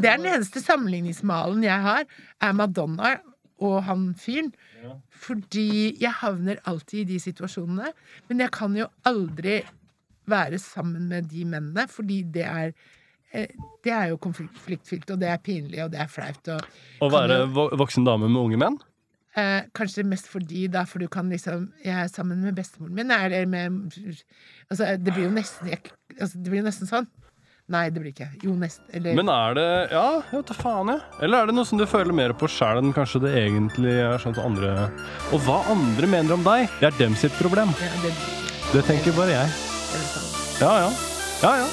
[0.00, 2.04] Det er den eneste sammenligningsmalen jeg har,
[2.40, 3.16] er Madonna
[3.62, 4.52] og han fyren.
[5.22, 7.92] Fordi jeg havner alltid i de situasjonene.
[8.28, 9.60] Men jeg kan jo aldri
[10.30, 12.72] være sammen med de mennene, fordi det er
[13.32, 13.46] eh,
[13.84, 16.48] det er jo konfliktfylt, og det er pinlig, og det er flaut.
[17.02, 18.78] Å være jo- voksen dame med unge menn?
[19.34, 23.10] Eh, kanskje mest fordi, da, for du kan liksom Jeg er sammen med bestemoren min,
[23.10, 23.94] eller med
[24.68, 25.80] Altså, det blir jo nesten jeg,
[26.20, 27.06] altså, Det blir nesten sånn.
[27.72, 28.26] Nei, det blir ikke.
[28.44, 28.84] Jo, nesten.
[28.92, 31.00] Eller Men er det Ja, jeg vet da faen, jeg.
[31.24, 34.20] Eller er det noe som du føler mer på sjæl enn kanskje det egentlig er
[34.20, 34.72] sånn at andre
[35.32, 37.72] Og hva andre mener om deg, det er dem sitt problem.
[37.80, 38.12] ja, det,
[38.74, 39.56] Det tenker bare jeg.
[40.60, 40.92] Ja, ja.
[41.42, 41.70] Ja, ja.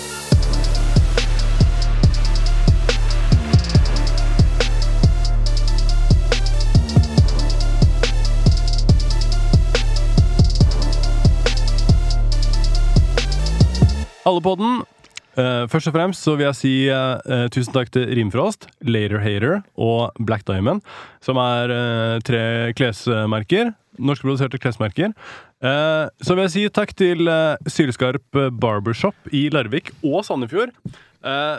[14.29, 14.98] Alle på Allepodden.
[15.39, 19.61] Uh, først og fremst så vil jeg si eh, tusen takk til Rimfrost, Later Hater
[19.79, 20.81] og Black Diamond,
[21.23, 23.71] som er uh, tre klesmerker.
[23.99, 25.11] Norskproduserte klesmerker.
[25.59, 30.71] Så vil jeg si takk til uh, Sylskarp Barbershop i Larvik og Sandefjord.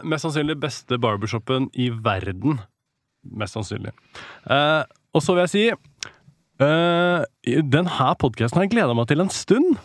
[0.09, 2.63] Mest sannsynlig beste barbershopen i verden.
[3.37, 3.93] Mest sannsynlig.
[5.13, 5.65] Og så vil jeg si
[6.65, 7.21] uh,
[7.77, 9.77] Den podkasten har jeg gleda meg til en stund.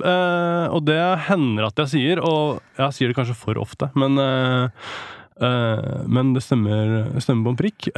[0.00, 4.16] Eh, og det hender at jeg sier, og jeg sier det kanskje for ofte, men
[4.20, 4.68] uh,
[5.42, 7.90] uh, Men det stemmer, stemmer på en prikk.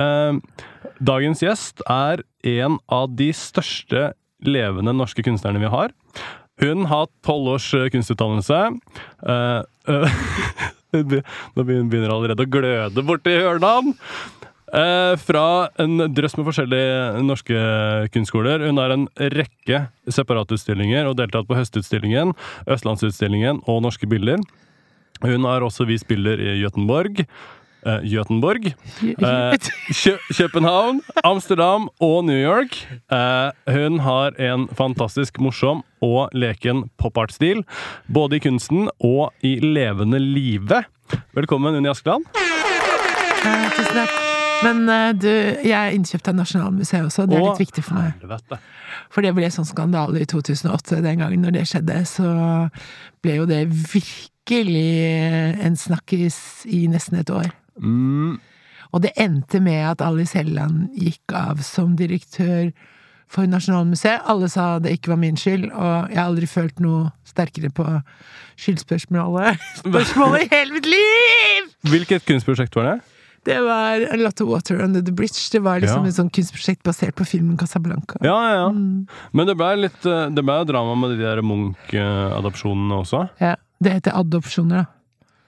[1.05, 4.13] Dagens gjest er en av de største
[4.45, 5.95] levende norske kunstnerne vi har.
[6.63, 8.65] Hun har tolv års kunstutdannelse.
[9.85, 10.07] Uh,
[10.95, 13.97] Nå begynner allerede å gløde borti hjørnene.
[14.75, 17.59] Eh, fra en drøss med forskjellige norske
[18.15, 18.65] kunstskoler.
[18.67, 22.35] Hun har en rekke separatutstillinger og deltatt på Høstutstillingen,
[22.67, 24.43] Østlandsutstillingen og Norske bilder.
[25.23, 27.23] Hun har også vist bilder i Göteborg.
[27.85, 28.71] Uh, Göteborg.
[29.21, 29.53] uh,
[30.03, 32.79] Kø København, Amsterdam og New York.
[33.13, 37.61] Uh, hun har en fantastisk morsom og leken pop-art-stil,
[38.09, 40.83] både i kunsten og i levende live.
[41.37, 42.25] Velkommen, Unni Askeland.
[43.45, 44.24] Eh, tusen takk.
[44.63, 48.57] Men uh, du, jeg er innkjøpt av Nasjonalmuseet også, det er litt viktig for meg.
[49.13, 52.29] For det ble sånn skandale i 2008 den gangen når det skjedde, så
[53.25, 54.89] ble jo det virkelig
[55.67, 56.39] en snakkis
[56.71, 57.51] i nesten et år.
[57.83, 58.39] Mm,
[58.95, 62.69] Og det endte med at Alice Helland gikk av som direktør
[63.27, 64.23] for Nasjonalmuseet.
[64.31, 67.87] Alle sa det ikke var min skyld, og jeg har aldri følt noe sterkere på
[68.61, 71.73] skyldspørsmålet Spørsmålet i hele mitt liv!
[71.91, 72.97] hvilket kunstprosjekt var det?
[73.45, 75.51] Det var A Lot of Water Under the Bridge.
[75.53, 76.09] Det var liksom Ja.
[76.09, 78.17] et sånt kunstprosjekt basert på filmen Casablanca.
[78.25, 78.69] Ja, ja, ja.
[78.73, 79.07] Mm.
[79.33, 83.29] Men det ble litt eh, Det ble jo drama med de der Munch-adopsjonene også.
[83.41, 84.91] Ja, det heter adopsjoner, da.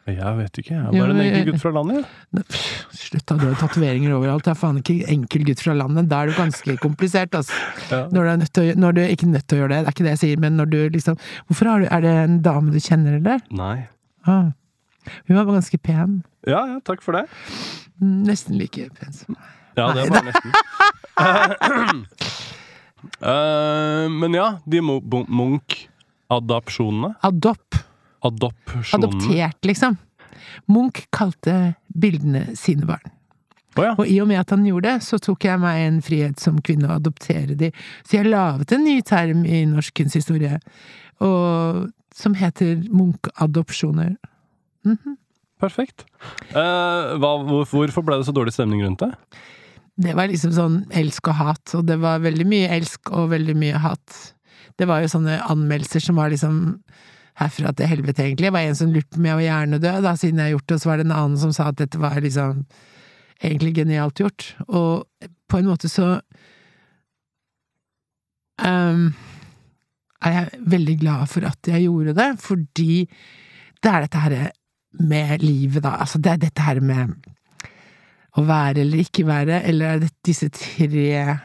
[0.06, 0.70] Jeg vet ikke.
[0.70, 2.04] Jeg er Jo, bare en enkel gutt fra landet.
[2.32, 3.34] Ne- pff, Slutt, da.
[3.40, 4.44] Du har tatoveringer overalt.
[4.46, 6.06] Jeg er faen ikke enkel gutt fra landet.
[6.08, 7.50] Da er du ganske komplisert, altså.
[7.90, 8.04] Ja.
[8.14, 9.80] Når du er nødt til å, når du er ikke nødt til å gjøre det,
[9.82, 11.18] det er ikke det jeg sier, men når du liksom
[11.48, 13.40] Hvorfor har du Er det en dame du kjenner, eller?
[13.50, 13.88] Nei.
[14.26, 14.52] Ah.
[15.28, 16.22] Hun var ganske pen.
[16.46, 17.24] Ja, ja, takk for det.
[18.00, 19.44] Mm, Nesten like pen som meg.
[19.76, 20.50] Ja, det var nesten.
[23.20, 27.14] Uh, men ja, de Munch-adopsjonene.
[27.20, 27.74] Adop.
[28.24, 28.96] Adopsjonene.
[28.96, 29.96] Adoptert, liksom.
[30.72, 33.04] Munch kalte bildene sine barn.
[33.76, 33.92] Oh, ja.
[33.98, 36.62] Og i og med at han gjorde det, så tok jeg meg en frihet som
[36.64, 37.68] kvinne å adoptere de.
[38.06, 40.56] Så jeg laget en ny term i norsk kunsthistorie,
[41.24, 44.16] og, som heter Munch-adopsjoner.
[44.86, 45.16] Mhm.
[45.56, 46.04] Perfekt.
[46.52, 49.12] Uh, hva, hvorfor ble det så dårlig stemning rundt det?
[49.96, 53.54] Det var liksom sånn elsk og hat, og det var veldig mye elsk og veldig
[53.56, 54.18] mye hat.
[54.76, 56.58] Det var jo sånne anmeldelser som var liksom
[57.40, 58.50] herfra til helvete, egentlig.
[58.50, 60.66] Det var en som lurte på om jeg var hjernedød, da, siden jeg har gjort
[60.66, 62.60] det, og så var det en annen som sa at dette var liksom
[63.40, 64.50] egentlig genialt gjort.
[64.68, 66.10] Og på en måte så
[68.60, 69.08] um,
[70.24, 72.92] er jeg veldig glad for at jeg gjorde det, fordi
[73.84, 74.38] det er dette her
[75.00, 75.96] med livet, da.
[76.04, 77.16] Altså, det er dette her med
[78.36, 81.36] å være eller ikke være, eller er det disse tre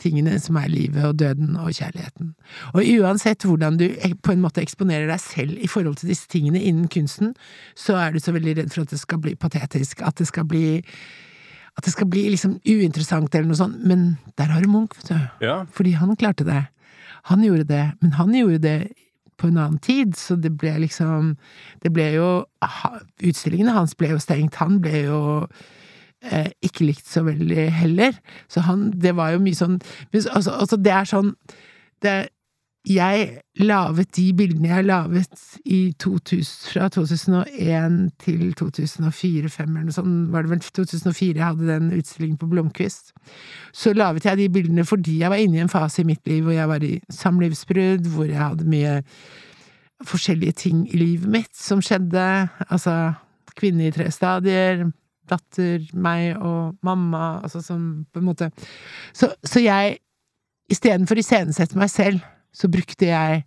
[0.00, 2.32] tingene som er livet og døden og kjærligheten.
[2.72, 3.86] Og uansett hvordan du
[4.24, 7.34] på en måte eksponerer deg selv i forhold til disse tingene innen kunsten,
[7.78, 10.48] så er du så veldig redd for at det skal bli patetisk, at det skal
[10.48, 10.80] bli
[11.78, 15.12] at det skal bli liksom uinteressant eller noe sånt, men der har du Munch, vet
[15.12, 15.46] du.
[15.46, 15.60] Ja.
[15.72, 16.64] Fordi han klarte det.
[17.30, 18.78] Han gjorde det, men han gjorde det
[19.40, 21.34] på en annen tid, så det ble liksom
[21.82, 22.30] Det ble jo
[23.24, 25.20] Utstillingene hans ble jo stengt, han ble jo
[26.22, 28.16] eh, ikke likt så veldig heller.
[28.48, 29.80] Så han Det var jo mye sånn
[30.12, 31.34] altså, altså, det er sånn
[32.00, 32.30] det,
[32.88, 40.30] jeg laget de bildene jeg laget i 2000, fra 2001 til 2004-2005 eller noe sånt,
[40.32, 43.12] var det vel 2004 jeg hadde den utstillingen på Blomkvist.
[43.72, 46.46] Så laget jeg de bildene fordi jeg var inne i en fase i mitt liv
[46.46, 49.02] hvor jeg var i samlivsbrudd, hvor jeg hadde mye
[50.06, 53.12] forskjellige ting i livet mitt som skjedde, altså
[53.60, 54.86] kvinne i tre stadier,
[55.28, 58.50] datter, meg og mamma, altså som på en måte.
[59.12, 59.98] Så, så jeg,
[60.72, 63.46] istedenfor iscenesette meg selv, så brukte jeg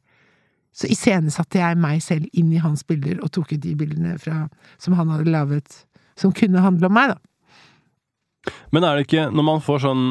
[0.73, 4.47] Så iscenesatte jeg meg selv inn i hans bilder og tok ut de bildene fra,
[4.81, 5.75] som han hadde laget,
[6.17, 8.53] som kunne handle om meg, da.
[8.73, 10.07] Men er det ikke, når man får sånn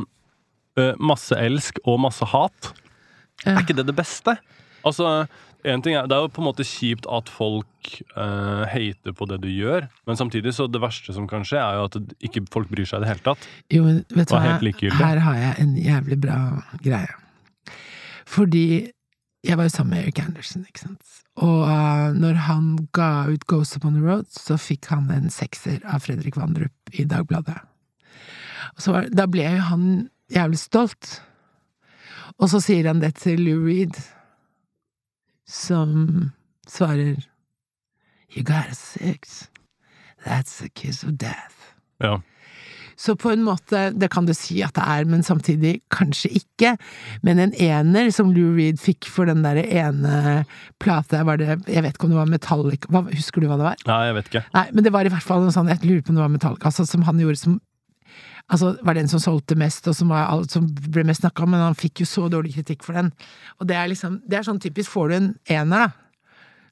[1.03, 2.71] masse elsk og masse hat,
[3.43, 4.37] er ikke det det beste?
[4.87, 5.27] Altså,
[5.67, 9.27] en ting er, Det er jo på en måte kjipt at folk uh, hater på
[9.31, 12.45] det du gjør, men samtidig så det verste som kan skje, er jo at ikke
[12.55, 13.51] folk bryr seg i det hele tatt.
[13.71, 16.39] Jo, men vet du hva, her har jeg en jævlig bra
[16.83, 17.19] greie.
[18.27, 18.93] Fordi
[19.43, 21.19] jeg var jo sammen med Eric Anderson, ikke sant.
[21.43, 25.81] Og uh, når han ga ut Ghost Upon the Road, så fikk han en sekser
[25.89, 27.59] av Fredrik Vandrup i Dagbladet.
[28.87, 29.87] Var, da ble jo han
[30.33, 31.19] jævlig stolt.
[32.39, 33.99] Og så sier han det til Lou Reed,
[35.49, 36.31] som
[36.69, 37.29] svarer
[38.33, 39.51] You got a six.
[40.25, 41.75] That's a kiss of death.
[42.01, 42.21] Ja.
[43.03, 46.77] Så på en måte, det kan du si at det er, men samtidig kanskje ikke.
[47.27, 50.45] Men en ener som Lou Reed fikk for den der ene
[50.83, 53.67] plata, var det Jeg vet ikke om det var Metallica hva, Husker du hva det
[53.67, 53.83] var?
[53.89, 54.45] Nei, jeg vet ikke.
[54.55, 56.35] Nei, men det var i hvert fall noe sånn, jeg lurer på om det var
[56.37, 57.61] Metallica, altså som han gjorde som
[58.51, 61.53] Altså, var den som solgte mest, og som, var, alt som ble mest snakka om,
[61.55, 63.13] men han fikk jo så dårlig kritikk for den.
[63.63, 66.02] Og det er liksom Det er sånn typisk, får du en ener, da,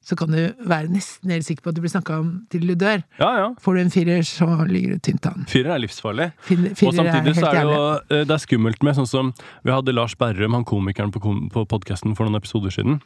[0.01, 2.73] så kan du være nesten helt sikker på at du blir snakka om til du
[2.73, 3.03] dør.
[3.21, 3.49] Ja, ja.
[3.61, 5.45] Får du en firer, så ligger du tynt an.
[5.49, 6.31] Firer er livsfarlig.
[6.47, 7.83] Firer, Firer og samtidig er så er det jo
[8.17, 9.29] eh, Det er skummelt med sånn som
[9.61, 12.97] Vi hadde Lars Berrum, han komikeren på, kom, på podkasten for noen episoder siden.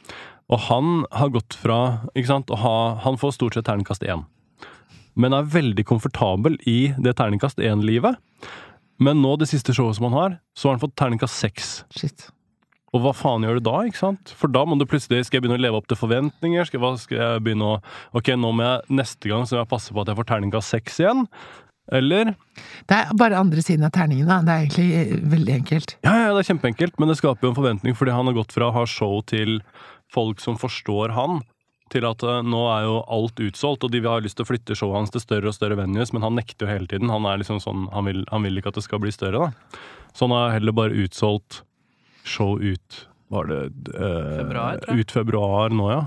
[0.48, 1.80] Og han har gått fra
[2.14, 4.24] ikke sant, å ha Han får stort sett terningkast én.
[5.16, 8.16] Men er veldig komfortabel i det terningkast én-livet.
[9.00, 11.70] Men nå, det siste showet som han har, så har han fått terningkast seks.
[11.92, 12.28] Shit.
[12.96, 14.32] Og hva faen gjør du da, ikke sant?
[14.38, 16.68] For da må du plutselig Skal jeg begynne å leve opp til forventninger?
[16.68, 17.76] Skal, skal jeg begynne å
[18.16, 20.72] Ok, nå må jeg neste gang så må jeg passe på at jeg får terningkast
[20.72, 21.26] seks igjen.
[21.94, 22.32] Eller
[22.88, 24.40] Det er bare andre siden av terningen, da.
[24.42, 25.98] Det er egentlig eh, veldig enkelt.
[26.06, 28.54] Ja, ja, det er kjempeenkelt, men det skaper jo en forventning fordi han har gått
[28.56, 29.60] fra å ha show til
[30.12, 31.40] folk som forstår han,
[31.94, 34.78] til at eh, nå er jo alt utsolgt, og de har lyst til å flytte
[34.78, 37.12] showet hans til større og større venues, men han nekter jo hele tiden.
[37.12, 39.86] Han er liksom sånn, han vil, han vil ikke at det skal bli større, da.
[40.16, 41.62] Så han har heller bare utsolgt
[42.26, 43.60] show ut Var det
[43.94, 45.00] eh, Februar, tror jeg.
[45.06, 46.02] Ut februar nå, ja.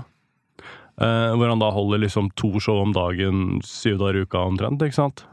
[1.00, 4.82] Eh, hvor han da holder liksom to show om dagen syv dager i uka omtrent,
[4.84, 5.24] ikke sant.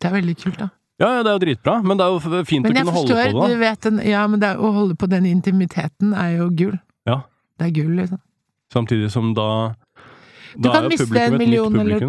[0.00, 0.70] Det er veldig kult, da.
[1.00, 2.96] Ja, ja, det er jo dritbra, men det er jo fint Men å kunne kunne
[2.98, 3.54] holde på det.
[3.54, 6.74] du vet Ja, men det er, å holde på den intimiteten er jo gull.
[7.08, 7.22] Ja.
[7.60, 8.20] Det er gull, liksom.
[8.72, 9.46] Samtidig som da
[10.56, 12.06] Du da kan miste en million eller-.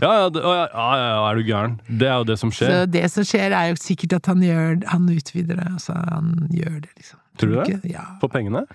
[0.00, 1.78] Ja, ja, det, ja, ja, er du gæren?
[1.88, 2.68] Det er jo det som skjer.
[2.70, 5.64] Så det som skjer, er jo sikkert at han gjør Han utvider det.
[5.72, 7.22] Altså, han gjør det, liksom.
[7.40, 7.80] Tror du det?
[7.94, 8.04] Ja.
[8.20, 8.66] For pengene?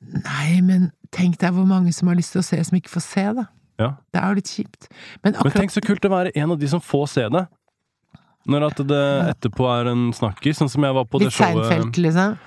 [0.00, 3.04] Nei, men tenk deg hvor mange som har lyst til å se, som ikke får
[3.06, 3.46] se, det.
[3.80, 3.94] Ja.
[4.12, 4.90] Det er jo litt kjipt.
[5.24, 7.46] Men Men tenk så kult å være en av de som får se det.
[8.50, 9.04] Når at det
[9.34, 11.60] etterpå er en snakkis, sånn som jeg var på det showet.
[11.60, 12.38] litt Seinfeld, liksom.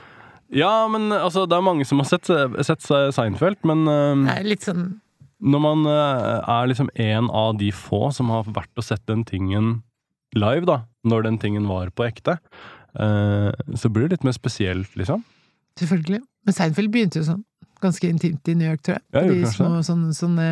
[0.53, 2.29] Ja, men altså, det er mange som har sett,
[2.65, 2.83] sett
[3.15, 4.99] Seinfeld, men uh, er litt sånn
[5.43, 9.25] når man eh, er liksom en av de få som har vært og sett den
[9.27, 9.75] tingen
[10.37, 12.37] live, da, når den tingen var på ekte,
[12.97, 15.25] eh, så blir det litt mer spesielt, liksom.
[15.79, 16.21] Selvfølgelig.
[16.45, 17.43] Men Seinfeld begynte jo sånn.
[17.83, 19.03] Ganske intimt i New York, tror jeg.
[19.11, 20.47] Ja, de små sånne, sånne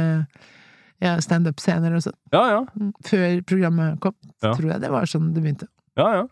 [1.02, 2.18] ja, standup-scener og sånn.
[2.34, 2.62] Ja, ja.
[2.76, 4.16] Mm, Før programmet kom.
[4.44, 4.52] Ja.
[4.52, 5.70] Tror jeg det var sånn det begynte.
[6.00, 6.26] Ja, ja.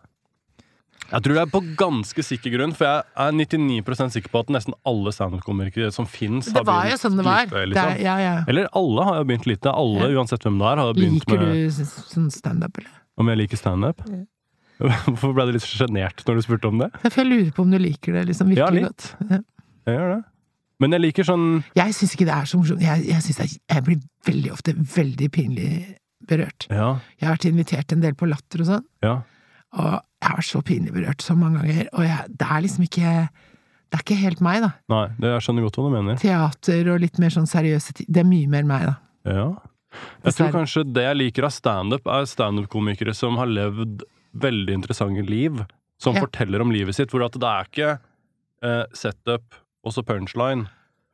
[1.10, 4.52] Jeg tror det er på ganske sikker grunn, for jeg er 99% sikker på at
[4.54, 7.44] nesten alle standup-komikere som fins, Det var jo sånn det var.
[7.46, 7.90] lite, Det liksom.
[7.96, 8.34] er, ja, ja.
[8.48, 9.72] Eller alle har jo begynt lite.
[9.74, 12.90] Alle, uansett hvem det er, har begynt Liker med du s- sånn standup, eller?
[13.18, 14.00] om jeg liker standup.
[14.80, 16.90] Hvorfor ble du litt sjenert når du spurte om det?
[17.04, 19.06] For jeg lurer på om du liker det liksom Ja, virkelig litt.
[19.18, 19.30] godt.
[19.30, 19.40] Ja.
[19.90, 20.20] Jeg gjør det.
[20.80, 22.80] Men jeg liker sånn Jeg syns ikke det er så morsomt.
[22.80, 23.98] Jeg, jeg, synes det er, jeg blir
[24.30, 25.96] veldig ofte veldig pinlig
[26.30, 26.66] berørt.
[26.70, 29.18] Ja, Jeg har vært invitert en del på Latter og sånn, ja.
[29.76, 31.88] og jeg har vært så pinlig berørt så mange ganger.
[31.96, 33.12] Og jeg, det er liksom ikke
[33.90, 34.68] Det er ikke helt meg, da.
[34.92, 36.18] Nei, det, jeg skjønner godt hva du mener.
[36.20, 38.06] Teater og litt mer sånn seriøse ting.
[38.06, 38.94] Det er mye mer meg, da.
[39.26, 39.46] Ja.
[40.22, 44.04] Jeg tror kanskje det jeg liker av standup, er standup-komikere som har levd
[44.38, 45.58] veldig interessante liv.
[46.00, 46.22] Som Ja.
[46.22, 47.90] forteller om livet sitt, hvor at det er ikke
[48.62, 50.68] eh, setup og så punchline.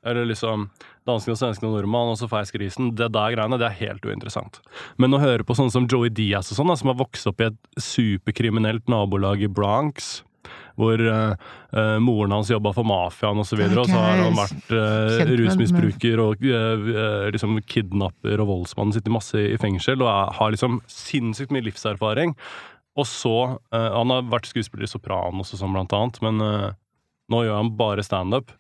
[0.07, 0.69] Eller liksom
[1.07, 2.93] dansken og svensken og nordmann, og så fersk grisen.
[2.99, 4.61] Det der greiene, det er helt uinteressant.
[5.01, 7.51] Men å høre på sånne som Joey Diaz og sånn, som har vokst opp i
[7.51, 10.21] et superkriminelt nabolag i Bronx,
[10.77, 11.33] hvor uh,
[11.73, 14.73] uh, moren hans jobba for mafiaen osv., og, så videre, og så har han vært
[14.77, 16.47] uh, rusmisbruker og
[17.35, 22.37] liksom kidnapper og voldsmann, sitter masse i fengsel og er, har liksom sinnssykt mye livserfaring.
[22.97, 26.39] Og så Han har vært skuespiller i Sopranos og sånn, blant annet, men
[27.33, 28.55] nå gjør han bare standup.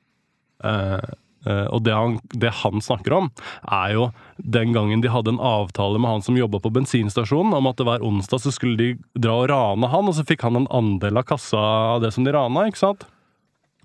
[0.65, 1.01] Uh,
[1.47, 3.29] og det han, det han snakker om,
[3.63, 7.71] er jo den gangen de hadde en avtale med han som jobba på bensinstasjonen, om
[7.71, 10.71] at hver onsdag så skulle de dra og rane han, og så fikk han en
[10.75, 11.63] andel av kassa
[11.97, 13.07] av det som de rana, ikke sant?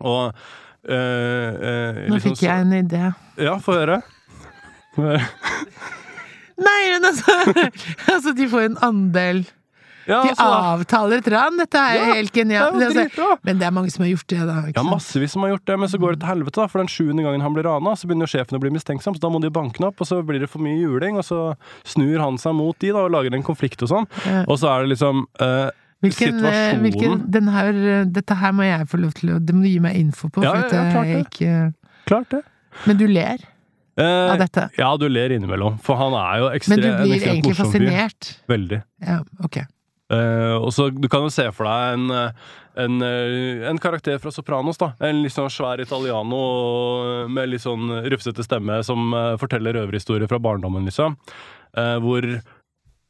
[0.01, 0.31] Og
[0.89, 3.03] eh, eh, Nå liksom fikk jeg en idé.
[3.41, 3.57] Ja.
[3.61, 4.01] Få høre.
[6.61, 7.31] Nei, men altså
[8.11, 9.45] Altså, de får en andel.
[10.07, 11.57] Ja, De altså, avtaler et ran.
[11.61, 12.77] Dette er Ja, helt genialt.
[12.79, 14.55] det er Altså, men det er mange som har gjort det, da.
[14.75, 16.67] Ja, massevis som har gjort det, men så går det til helvete, da.
[16.67, 19.29] For den sjuende gangen han blir rana, så begynner sjefen å bli mistenksom, så da
[19.29, 21.55] må de banke han opp, og så blir det for mye juling, og så
[21.85, 24.09] snur han seg mot de, da, og lager en konflikt og sånn.
[24.47, 25.69] Og så er det liksom uh,
[26.01, 29.53] Hvilken, eh, hvilken den her, eh, Dette her må jeg få lov til å Det
[29.53, 31.19] må du gi meg info på, Ja, for ja, ja, klart det.
[31.27, 31.73] ikke
[32.09, 32.39] Klart det.
[32.87, 33.37] Men du ler
[33.99, 34.69] Eh, av dette.
[34.79, 38.29] ja, du ler innimellom, for han er jo ekstremt Men du blir egentlig fascinert.
[38.49, 38.81] Veldig.
[39.05, 39.57] Ja, ok.
[40.11, 42.47] Eh, og så Du kan jo se for deg en, eh,
[42.83, 44.77] en, eh, en karakter fra Sopranos.
[44.77, 50.27] da En litt sånn svær italiano med litt sånn rufsete stemme som uh, forteller røverhistorier
[50.27, 51.17] fra barndommen, liksom.
[51.77, 52.41] Uh, hvor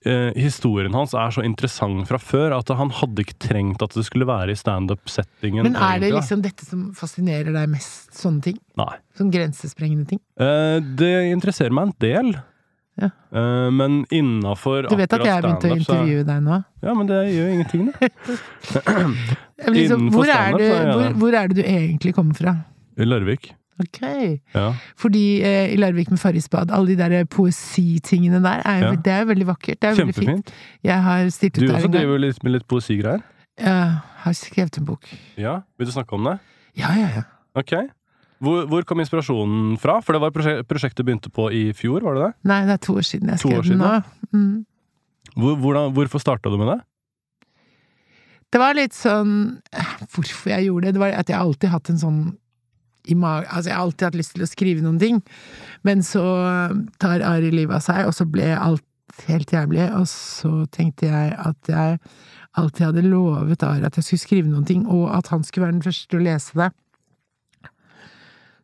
[0.03, 4.25] historien hans er så interessant fra før at han hadde ikke trengt at det skulle
[4.25, 5.61] være i standup-settingen.
[5.61, 8.09] Men er det egentlig, liksom dette som fascinerer deg mest?
[8.17, 8.57] Sånne ting?
[8.81, 8.95] Nei.
[9.13, 10.19] Sånn grensesprengende ting?
[10.97, 12.33] Det interesserer meg en del.
[13.01, 13.07] Ja.
[13.33, 16.59] Uh, men innafor Du vet at jeg har begynt å intervjue deg nå?
[16.85, 18.11] Ja, men det gjør ingenting, det.
[19.71, 22.55] Liksom, hvor, er standup, du, hvor, hvor er det du egentlig kommer fra?
[22.97, 23.51] I Larvik.
[23.81, 24.01] Ok.
[24.53, 24.67] Ja.
[24.99, 28.91] Fordi eh, i Larvik med Farrisbad, alle de der poesitingene der, er Ja.
[28.95, 29.79] det er jo veldig vakkert.
[29.81, 30.27] Det er Kjempefint.
[30.27, 30.53] veldig fint.
[30.83, 32.01] Jeg har stilt Du ut der også en gang.
[32.01, 33.23] driver jo litt med litt poesigreier?
[33.61, 35.09] Jeg har skrevet en bok.
[35.37, 35.55] Ja.
[35.77, 36.37] Vil du snakke om det?
[36.77, 37.23] Ja, ja, ja.
[37.55, 37.73] Ok.
[38.41, 39.99] Hvor, hvor kom inspirasjonen fra?
[40.01, 42.31] For det var prosjek prosjektet begynte på i fjor, var det det?
[42.49, 43.91] Nei, det er to år siden jeg skrev den nå.
[44.33, 44.55] Mm.
[45.35, 46.79] Hvor, hvordan, hvorfor starta du med det?
[48.51, 49.61] Det var litt sånn
[50.11, 50.95] Hvorfor jeg gjorde det?
[50.97, 52.21] Det var at jeg alltid hatt en sånn
[53.09, 55.21] i mag Altså, jeg har alltid hatt lyst til å skrive noen ting,
[55.87, 56.23] men så
[57.01, 58.85] tar Ari livet av seg, og så ble alt
[59.25, 61.97] helt jævlig, og så tenkte jeg at jeg
[62.59, 65.79] alltid hadde lovet Ari at jeg skulle skrive noen ting, og at han skulle være
[65.79, 66.69] den første til å lese det.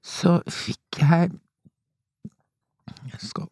[0.08, 1.36] Så fikk jeg
[3.18, 3.50] Skål.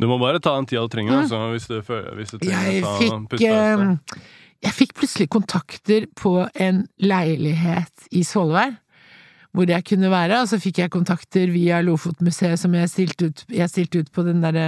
[0.00, 1.80] Du må bare ta den tida du trenger, altså, hvis du,
[2.16, 4.22] hvis du trenger Jeg å ta fikk en eh,
[4.64, 8.78] Jeg fikk plutselig kontakter på en leilighet i Svolvær.
[9.50, 13.40] Hvor jeg kunne være, og så fikk jeg kontakter via Lofotmuseet, som jeg stilte ut,
[13.50, 14.66] jeg stilte ut på den derre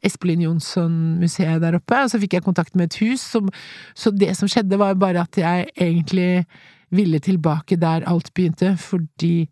[0.00, 3.50] Espelin Jonsson-museet der oppe, og så fikk jeg kontakt med et hus, som,
[3.92, 6.46] så det som skjedde var bare at jeg egentlig
[6.94, 9.48] ville tilbake der alt begynte, fordi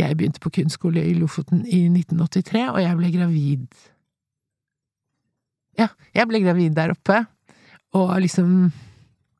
[0.00, 3.66] jeg begynte på kunstskole i Lofoten i 1983, og jeg ble gravid.
[5.78, 7.24] Ja, jeg ble gravid der oppe,
[7.96, 8.72] og liksom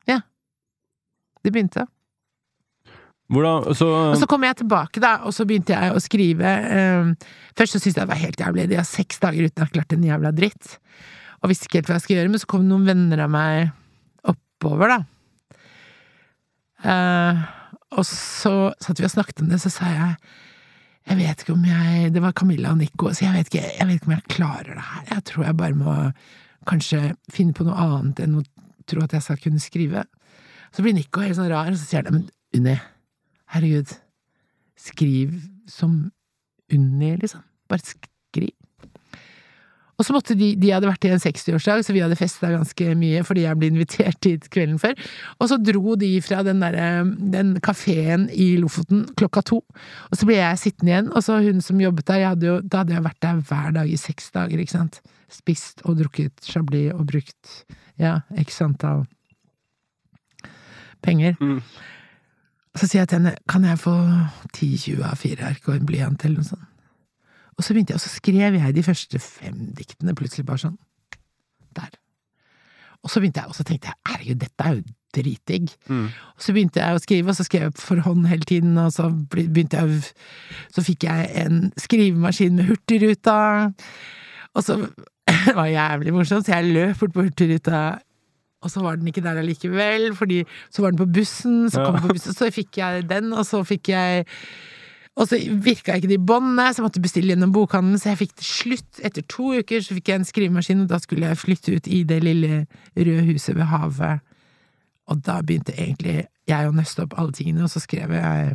[0.08, 0.20] Ja.
[1.44, 1.86] Det begynte.
[3.30, 6.42] Hvordan, så, Og så kom jeg tilbake, da, og så begynte jeg å skrive.
[6.44, 7.12] eh,
[7.56, 8.68] først så syntes jeg det var helt jævlig.
[8.68, 10.78] De har seks dager uten å ha klart en jævla dritt.
[11.40, 13.70] Og visste ikke helt hva jeg skulle gjøre, men så kom noen venner av meg
[14.26, 14.98] oppover, da.
[16.84, 17.40] Eh,
[17.90, 20.14] og så satt vi og snakket om det, så sa jeg
[21.10, 23.86] jeg vet ikke om jeg Det var Camilla og Nico, så jeg vet ikke, jeg
[23.88, 25.04] vet ikke om jeg klarer det her.
[25.08, 25.94] Jeg tror jeg bare må
[26.68, 27.00] kanskje
[27.32, 28.44] finne på noe annet enn å
[28.90, 30.04] tro at jeg skal kunne skrive.
[30.70, 32.76] Så blir Nico helt sånn rar, og så sier han men Unni,
[33.54, 33.92] herregud,
[34.78, 35.34] skriv
[35.70, 36.10] som
[36.70, 37.42] Unni, liksom.
[37.70, 38.09] Bare.
[40.00, 42.94] Og så måtte de De hadde vært i en 60-årsdag, så vi hadde festa ganske
[42.96, 44.96] mye fordi jeg ble invitert dit kvelden før.
[45.38, 47.04] Og så dro de fra den derre
[47.34, 49.60] den kafeen i Lofoten klokka to.
[50.08, 52.82] Og så ble jeg sittende igjen, og så hun som jobbet der, hadde jo, da
[52.82, 55.00] hadde jeg vært der hver dag i seks dager, ikke sant.
[55.30, 57.54] Spist og drukket chablis og brukt
[58.00, 59.04] ja, x antall
[61.04, 61.36] penger.
[61.40, 61.60] Mm.
[62.78, 63.94] Så sier jeg til henne, kan jeg få
[64.54, 66.69] 10-20 av fire ark og en blyant eller noe sånt?
[67.60, 70.78] Og så begynte jeg, og så skrev jeg de første fem diktene plutselig bare sånn.
[71.76, 71.90] Der.
[73.04, 75.74] Og så begynte jeg, og så tenkte jeg, herregud, dette er jo dritdigg.
[75.90, 76.06] Mm.
[76.08, 78.94] Og så begynte jeg å skrive, og så skrev jeg for hånd hele tiden, og
[78.96, 80.00] så begynte jeg
[80.72, 83.38] Så fikk jeg en skrivemaskin med Hurtigruta,
[84.56, 84.80] og så
[85.46, 87.82] Det var jævlig morsomt, så jeg løp bort på Hurtigruta,
[88.60, 92.00] og så var den ikke der allikevel, fordi så var den på bussen, så kom
[92.00, 94.24] den på bussen, så fikk jeg den, og så fikk jeg
[95.20, 98.38] og så virka ikke de båndene, så jeg måtte bestille gjennom bokhandelen, så jeg fikk
[98.40, 101.74] til slutt, etter to uker, så fikk jeg en skrivemaskin, og da skulle jeg flytte
[101.76, 102.62] ut i det lille
[102.96, 104.22] røde huset ved havet.
[105.12, 108.54] Og da begynte egentlig jeg å nøste opp alle tingene, og så skrev jeg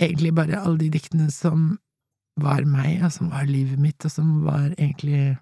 [0.00, 1.76] egentlig bare alle de diktene som
[2.40, 5.36] var meg, og som var livet mitt, og som var egentlig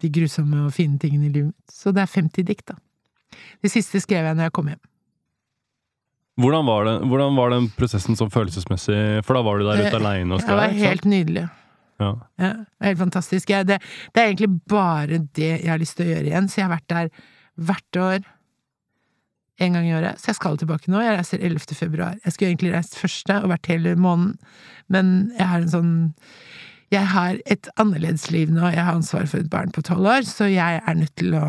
[0.00, 1.74] de grusomme og fine tingene i livet mitt.
[1.74, 2.78] Så det er 50 dikt, da.
[3.62, 4.82] Det siste skrev jeg når jeg kom hjem.
[6.40, 8.98] Hvordan var, det, hvordan var den prosessen sånn følelsesmessig?
[9.26, 11.46] For da var du der ute Det- aleine og Det var helt nydelig.
[12.00, 12.14] Ja.
[12.40, 13.50] Ja, helt fantastisk.
[13.52, 13.76] Jeg, det,
[14.14, 16.76] det er egentlig bare det jeg har lyst til å gjøre igjen, så jeg har
[16.78, 17.10] vært der
[17.60, 18.20] hvert år.
[19.60, 20.16] En gang i året.
[20.16, 21.02] Så jeg skal tilbake nå.
[21.04, 21.74] Jeg reiser 11.
[21.76, 22.14] februar.
[22.24, 24.38] Jeg skulle egentlig reist første og vært hele måneden,
[24.88, 25.92] men jeg har en sånn
[26.90, 28.64] Jeg har et annerledes liv nå.
[28.72, 31.44] Jeg har ansvar for et barn på tolv år, så jeg er nødt til å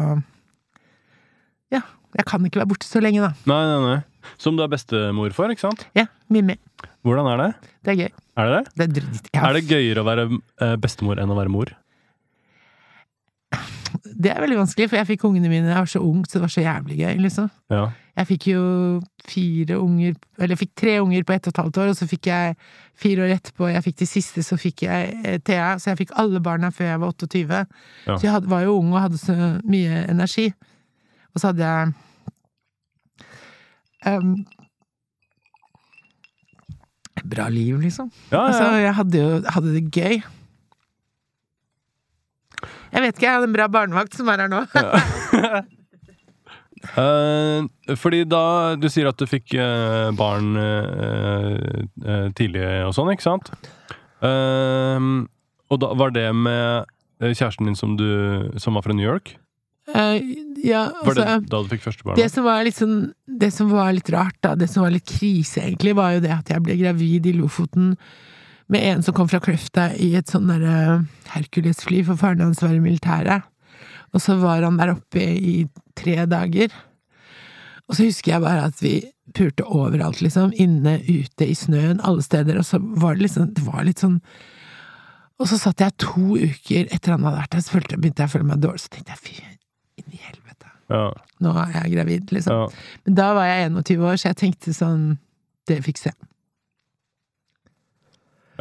[1.72, 1.82] Ja,
[2.18, 3.32] jeg kan ikke være borte så lenge, da.
[3.48, 4.00] Nei, nei, nei.
[4.42, 5.86] Som du er bestemor for, ikke sant?
[5.98, 6.58] Ja, Mimmi.
[7.06, 7.52] Hvordan er det?
[7.86, 8.12] Det er gøy.
[8.42, 8.74] Er det det?
[8.74, 11.74] Det er dritt, ja, Er det gøyere å være eh, bestemor enn å være mor?
[14.22, 16.38] det er veldig vanskelig, for jeg fikk ungene mine da jeg var så ung, så
[16.38, 17.50] det var så jævlig gøy, liksom.
[17.74, 17.84] Ja.
[18.20, 18.64] Jeg fikk jo
[19.24, 22.08] fire unger Eller jeg fikk tre unger på ett og et halvt år, og så
[22.10, 22.58] fikk jeg
[23.02, 23.70] fire år etterpå.
[23.72, 25.74] Jeg fikk de siste, så fikk jeg eh, Thea.
[25.80, 27.62] Så jeg fikk alle barna før jeg var 28.
[28.08, 28.18] Ja.
[28.18, 30.50] Så jeg hadde, var jo ung og hadde så mye energi.
[31.32, 31.94] Og så hadde jeg
[34.06, 34.46] um,
[37.32, 38.10] Bra liv, liksom.
[38.32, 38.78] Ja, Altså, ja.
[38.88, 40.22] jeg hadde jo hadde det gøy.
[42.92, 44.66] Jeg vet ikke, jeg hadde en bra barnevakt som er her nå.
[46.82, 53.28] Eh, fordi da Du sier at du fikk uh, barn uh, tidlig og sånn, ikke
[53.28, 53.52] sant?
[54.26, 56.90] Og da var det med
[57.22, 59.36] kjæresten din som, du, som var fra New York?
[59.90, 60.18] Eh,
[60.64, 62.16] ja, Var det altså, da du fikk første barn?
[62.20, 65.08] det som var litt sånn Det som var litt rart, da, det som var litt
[65.10, 67.96] krise, egentlig, var jo det at jeg ble gravid i Lofoten
[68.72, 71.02] med en som kom fra Kløfta i et sånn derre
[71.34, 73.44] Hercules-fly, for faren hans var i militæret.
[74.16, 75.66] Og så var han der oppe i
[75.98, 76.72] tre dager.
[77.90, 78.94] Og så husker jeg bare at vi
[79.36, 80.54] pulte overalt, liksom.
[80.56, 82.62] Inne, ute, i snøen, alle steder.
[82.62, 84.22] Og så var det liksom Det var litt sånn
[85.42, 88.34] Og så satt jeg to uker etter han hadde vært der, så begynte jeg å
[88.38, 88.86] føle meg dårlig.
[88.86, 89.38] Så tenkte jeg fy,
[90.02, 90.68] inn i helvete.
[90.92, 91.06] Ja,
[91.42, 92.58] Nå er jeg gravid, liksom.
[92.66, 92.98] ja.
[93.06, 95.06] Men da var jeg 21 år, så jeg tenkte sånn
[95.70, 96.18] Det fikser jeg.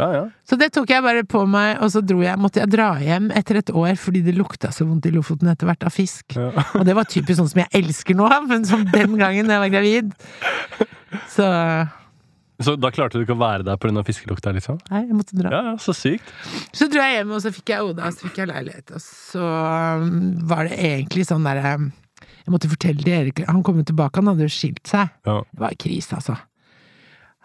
[0.00, 0.22] ja, ja.
[0.48, 3.26] Så det tok jeg bare på meg, og så dro jeg, måtte jeg dra hjem
[3.36, 6.36] etter et år fordi det lukta så vondt i Lofoten etter hvert av fisk.
[6.38, 6.52] Ja.
[6.78, 9.72] Og det var typisk sånn som jeg elsker nå, men som den gangen jeg var
[9.74, 10.14] gravid.
[11.34, 11.44] Så
[12.60, 14.02] Så da klarte du ikke å være der pga.
[14.04, 14.80] fiskelukta, liksom?
[14.90, 15.52] nei, jeg måtte dra.
[15.52, 16.28] Ja, ja, så sykt.
[16.76, 19.02] Så dro jeg hjem, og så fikk jeg Oda, og så fikk jeg leilighet, og
[19.04, 19.46] så
[20.02, 20.12] um,
[20.50, 21.72] var det egentlig sånn derre
[22.20, 25.08] Jeg måtte fortelle til Erik Han kom jo tilbake, han hadde jo skilt seg.
[25.28, 25.40] Ja.
[25.48, 26.36] Det var krise, altså.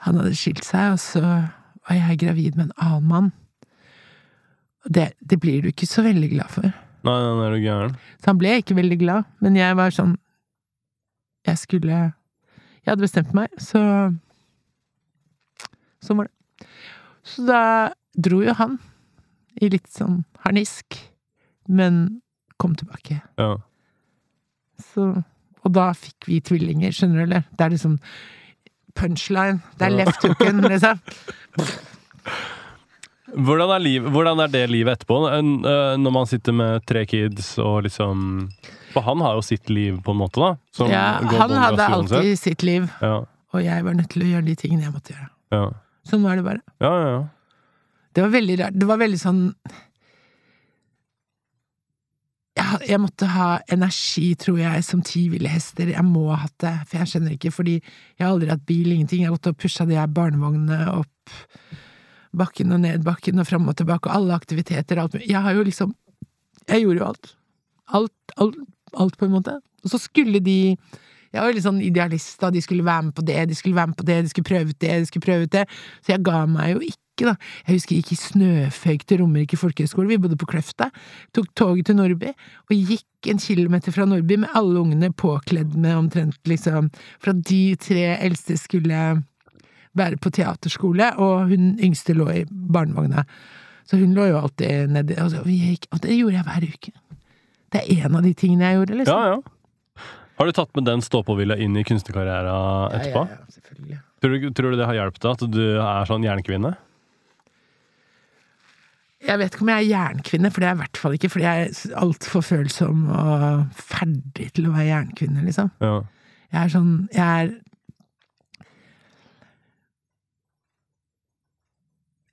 [0.05, 3.31] Han hadde skilt seg, og så var jeg gravid med en annen mann.
[4.85, 6.67] Det, det blir du ikke så veldig glad for.
[7.05, 7.97] Nei, nei, er du gæren?
[8.19, 10.15] Så han ble ikke veldig glad, men jeg var sånn
[11.45, 13.81] Jeg skulle Jeg hadde bestemt meg, så
[16.05, 16.67] Sånn var det.
[17.25, 17.61] Så da
[18.15, 18.77] dro jo han,
[19.61, 20.97] i litt sånn harnisk,
[21.67, 22.21] men
[22.61, 23.21] kom tilbake.
[23.41, 23.55] Ja.
[24.93, 25.23] Så
[25.65, 27.45] Og da fikk vi tvillinger, skjønner du, eller?
[27.57, 27.95] Det er liksom
[28.95, 29.63] punchline.
[29.79, 30.99] Det er left hooken, liksom.
[33.35, 35.41] Hvordan er, liv, hvordan er det livet etterpå, eh,
[35.99, 38.21] når man sitter med tre kids og liksom
[38.93, 40.51] For han har jo sitt liv, på en måte, da.
[40.71, 44.45] som Ja, han hadde alltid sitt liv, Ja, og jeg var nødt til å gjøre
[44.45, 45.29] de tingene jeg måtte gjøre.
[45.57, 45.65] ja.
[46.05, 46.61] Sånn var det bare.
[46.83, 47.23] ja, ja, ja.
[48.15, 48.75] Det var veldig rart.
[48.79, 49.39] Det var veldig sånn
[52.55, 55.91] jeg, jeg måtte ha energi, tror jeg, som ti ville hester.
[55.91, 58.93] Jeg må ha hatt det, for jeg skjønner ikke, fordi jeg har aldri hatt bil,
[58.93, 59.23] ingenting.
[59.23, 61.35] Jeg har gått og pusha de her barnevognene opp
[62.35, 65.29] bakken og ned bakken og fram og tilbake, og alle aktiviteter, alt mulig.
[65.31, 65.95] Jeg har jo liksom
[66.65, 67.27] Jeg gjorde jo alt.
[67.93, 68.55] Alt, alt,
[68.97, 69.51] alt, på en måte.
[69.83, 70.73] Og så skulle de
[71.35, 72.49] jeg var litt sånn idealist, da.
[72.55, 74.71] De skulle være med på det, de skulle være med på det, de skulle prøve
[74.71, 75.65] ut det, de skulle prøve ut det.
[76.05, 77.33] Så jeg ga meg jo ikke, da.
[77.67, 80.89] Jeg husker jeg gikk i snøføyk til Romerike folkehøgskole, vi bodde på Kløfta.
[81.35, 82.31] Tok toget til Nordby,
[82.69, 86.89] og gikk en kilometer fra Nordby med alle ungene påkledd med omtrent liksom
[87.23, 88.99] For at de tre eldste skulle
[89.95, 93.23] være på teaterskole, og hun yngste lå i barnevogna.
[93.87, 96.43] Så hun lå jo alltid nedi og, så- og, vi gikk, og det gjorde jeg
[96.49, 96.91] hver uke.
[97.71, 99.19] Det er en av de tingene jeg gjorde, liksom.
[99.19, 99.54] ja, ja.
[100.35, 103.23] Har du tatt med den stå-på-vilja inn i kunstnerkarrieren etterpå?
[103.23, 103.99] Ja, ja, ja, selvfølgelig.
[104.21, 106.73] Tror, du, tror du det har hjulpet deg, at du er sånn jernkvinne?
[109.25, 111.29] Jeg vet ikke om jeg er jernkvinne, for det er jeg i hvert fall ikke,
[111.33, 115.71] fordi jeg er altfor følsom og ferdig til å være jernkvinne, liksom.
[115.81, 115.95] Ja.
[116.51, 117.55] Jeg er sånn Jeg er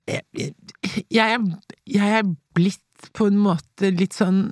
[0.03, 0.51] jeg,
[1.07, 1.43] jeg,
[1.87, 4.49] jeg, er, blitt på en måte litt sånn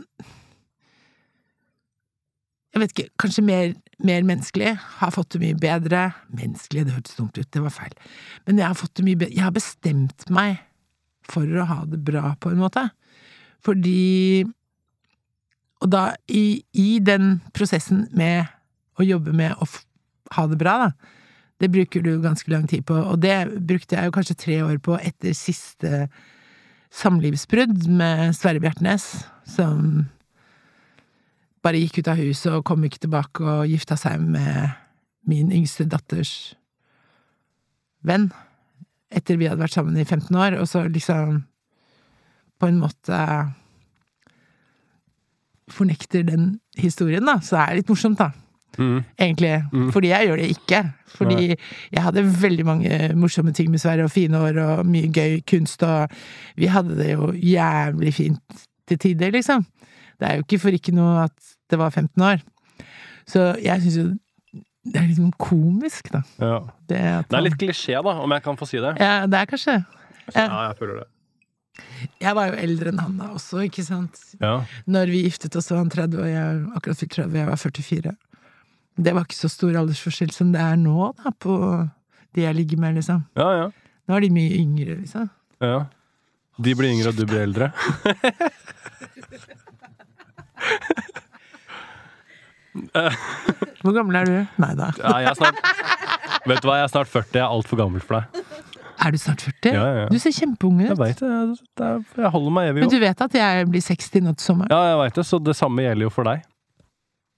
[2.71, 4.75] Jeg vet ikke, kanskje mer, mer menneskelig.
[5.01, 6.05] Har fått det mye bedre.
[6.31, 7.95] Menneskelig, det hørtes dumt ut, det var feil.
[8.47, 9.35] Men jeg har fått det mye bedre.
[9.35, 10.61] Jeg har bestemt meg
[11.27, 12.87] for å ha det bra, på en måte.
[13.63, 14.45] Fordi
[15.81, 18.45] Og da, i, i den prosessen med
[19.01, 19.65] å jobbe med å
[20.35, 21.17] ha det bra, da,
[21.57, 24.77] det bruker du ganske lang tid på, og det brukte jeg jo kanskje tre år
[24.77, 26.05] på etter siste
[26.93, 29.07] samlivsbrudd med Sverre Bjertnæs,
[29.49, 30.05] som
[31.61, 34.71] bare gikk ut av huset og kom ikke tilbake og gifta seg med
[35.29, 36.55] min yngste datters
[38.05, 38.31] venn,
[39.13, 41.43] etter vi hadde vært sammen i 15 år, og så liksom
[42.61, 43.17] på en måte
[45.71, 48.31] fornekter den historien, da, så det er litt morsomt, da.
[48.79, 49.03] Mm.
[49.19, 49.51] Egentlig.
[49.91, 50.79] Fordi jeg gjør det ikke.
[51.11, 55.41] Fordi jeg hadde veldig mange morsomme ting med Sverre, og fine år, og mye gøy
[55.47, 56.11] kunst, og
[56.59, 59.65] vi hadde det jo jævlig fint til tider, liksom.
[60.21, 62.43] Det er jo ikke for ikke noe at det var 15 år.
[63.29, 64.09] Så jeg syns jo
[64.81, 66.23] det er liksom komisk, da.
[66.41, 66.55] Ja.
[66.89, 68.95] Det, at Det er litt klisjé, da, om jeg kan få si det.
[68.97, 70.45] Ja, det er kanskje ja.
[70.45, 71.07] Ja, jeg føler det.
[72.21, 74.19] Jeg var jo eldre enn han da også, ikke sant?
[74.41, 74.53] Ja.
[74.89, 77.61] Når vi giftet oss, var han 30, og jeg akkurat fikk 30, og jeg var
[77.61, 78.13] 44.
[79.01, 81.57] Det var ikke så stor aldersforskjell som det er nå, da, på
[82.37, 83.25] de jeg ligger med, liksom.
[83.39, 83.69] ja, ja.
[84.09, 85.29] Nå er de mye yngre, liksom.
[85.63, 85.81] ja.
[86.61, 87.71] De blir yngre, og du blir eldre.
[93.81, 94.35] Hvor gammel er du?
[94.61, 94.91] Nei da.
[95.01, 95.57] Ja, jeg er snart
[96.47, 97.35] Vet du hva, jeg er snart 40.
[97.37, 98.39] Jeg er altfor gammel for deg.
[99.01, 99.73] Er du snart 40?
[99.75, 100.05] Ja, ja.
[100.09, 101.01] Du ser kjempeung Jeg ut.
[101.01, 101.09] det.
[101.21, 104.33] Jeg, det er, jeg holder meg evig Men du vet at jeg blir 60 nå
[104.37, 104.71] til sommeren?
[104.73, 106.41] Ja, jeg veit det, så det samme gjelder jo for deg.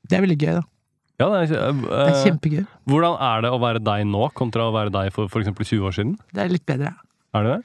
[0.08, 0.64] Det er veldig gøy, da.
[1.22, 2.64] Ja, det er, Det er kjempegøy.
[2.90, 5.52] hvordan er det å være deg nå, kontra å være deg for f.eks.
[5.60, 6.16] 20 år siden?
[6.36, 6.94] Det er litt bedre.
[7.38, 7.62] Er det det?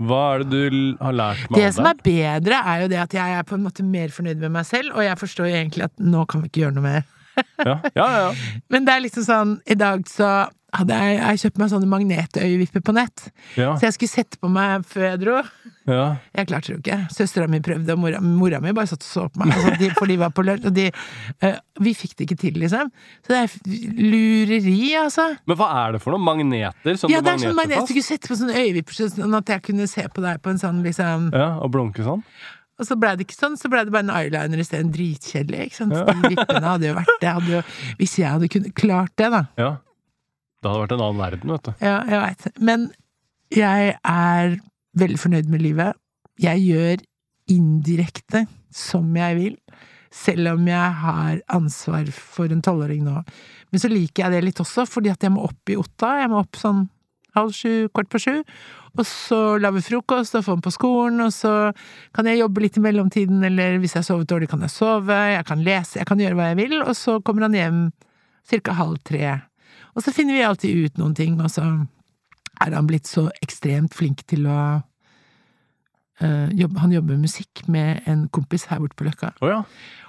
[0.00, 3.00] Hva er det du har lært meg Det om som er bedre, er jo det
[3.02, 5.58] at jeg er på en måte mer fornøyd med meg selv, og jeg forstår jo
[5.58, 7.04] egentlig at nå kan vi ikke gjøre noe mer.
[7.64, 8.32] Ja, ja, ja.
[8.72, 10.32] Men det er liksom sånn, i dag så
[10.72, 13.26] hadde jeg, jeg kjøpt meg sånne magnetøyevipper på nett,
[13.58, 15.34] ja, så jeg skulle sette på meg før jeg dro.
[15.90, 16.04] ja.
[16.32, 16.98] Jeg klarte det jo ikke.
[17.12, 19.90] Søstera mi prøvde, og mora, mora mi bare satt og så på meg, altså, de,
[19.98, 20.86] for de var på lunsj, og de
[21.44, 22.88] uh, Vi fikk det ikke til, liksom.
[23.26, 25.28] Så det er lureri, altså.
[25.50, 26.24] Men hva er det for noe?
[26.24, 26.96] Magneter?
[26.96, 29.54] Sånn Ja, det er sånn magneter magnet, du kunne sette på sånne øyevipper sånn at
[29.56, 32.24] jeg kunne se på deg på en sånn liksom Ja, og blunke sånn?
[32.80, 34.90] Og så ble det ikke sånn, så ble det bare en eyeliner isteden.
[34.94, 35.92] Dritkjedelig, ikke sant.
[35.94, 37.34] De vippene hadde jo vært det.
[37.52, 37.60] Jo,
[38.00, 39.42] hvis jeg hadde klart det, da.
[39.60, 39.68] Ja.
[40.62, 41.72] Det hadde vært en annen verden, vet du.
[41.82, 42.60] Ja, jeg veit.
[42.62, 42.90] Men
[43.52, 44.58] jeg er
[45.02, 45.98] veldig fornøyd med livet.
[46.40, 47.02] Jeg gjør
[47.50, 49.56] indirekte som jeg vil,
[50.12, 53.18] selv om jeg har ansvar for en tolvåring nå.
[53.72, 56.14] Men så liker jeg det litt også, fordi at jeg må opp i Otta.
[56.20, 56.86] Jeg må opp sånn
[57.36, 58.34] halv sju, kvart på sju.
[58.92, 61.72] Og så lage frokost og får den på skolen, og så
[62.12, 65.16] kan jeg jobbe litt i mellomtiden, eller hvis jeg har sovet dårlig, kan jeg sove,
[65.32, 67.80] jeg kan lese, jeg kan gjøre hva jeg vil, og så kommer han hjem
[68.48, 69.38] cirka halv tre.
[69.96, 71.66] Og så finner vi alltid ut noen ting, og så
[72.62, 74.60] er han blitt så ekstremt flink til å
[76.22, 79.60] uh, jobbe, Han jobber med musikk med en kompis her borte på Løkka, oh, ja.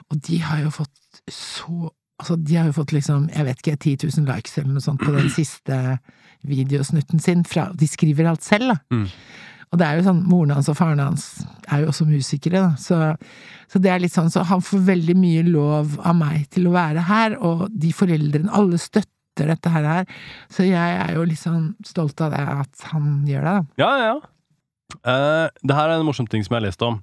[0.09, 1.91] og de har jo fått så
[2.21, 5.01] Altså, de har jo fått liksom, jeg vet ikke, 10 000 likes eller noe sånt
[5.01, 5.77] på den siste
[6.47, 7.41] videosnutten sin.
[7.43, 8.77] Fra, de skriver alt selv, da.
[8.93, 9.07] Mm.
[9.73, 11.25] Og det er jo sånn, moren hans og faren hans
[11.65, 12.77] er jo også musikere, da.
[12.79, 12.99] Så,
[13.73, 16.75] så det er litt sånn, så han får veldig mye lov av meg til å
[16.77, 19.09] være her, og de foreldrene, alle støtter
[19.41, 20.05] dette her.
[20.53, 23.81] Så jeg er jo litt sånn stolt av det, at han gjør det, da.
[23.81, 24.21] Ja, ja, ja.
[25.01, 27.01] Uh, det her er en morsom ting som jeg har lest om.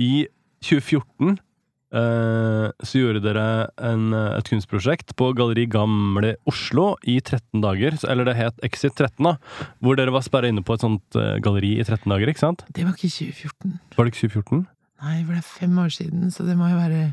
[0.00, 0.26] I
[0.64, 3.44] 2014 uh, så gjorde dere
[3.76, 7.98] en, eh, et kunstprosjekt på Galleri Gamle Oslo i 13 dager.
[8.08, 9.36] Eller det het Exit 13, da.
[9.84, 12.64] Hvor dere var sperra inne på et sånt uh, galleri i 13 dager, ikke sant?
[12.72, 13.76] Det var ikke 2014.
[13.96, 14.64] Var det ikke 2014?
[15.00, 17.04] Nei, det er fem år siden, så det må jo være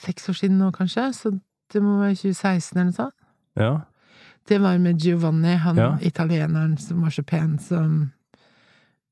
[0.00, 1.10] seks år siden nå, kanskje.
[1.16, 1.34] Så
[1.72, 3.14] det må være 2016 eller noe sånt.
[3.56, 3.80] Ja.
[4.46, 5.96] Det var med Giovanni, han Ja.
[6.00, 8.12] italieneren som var så pen, som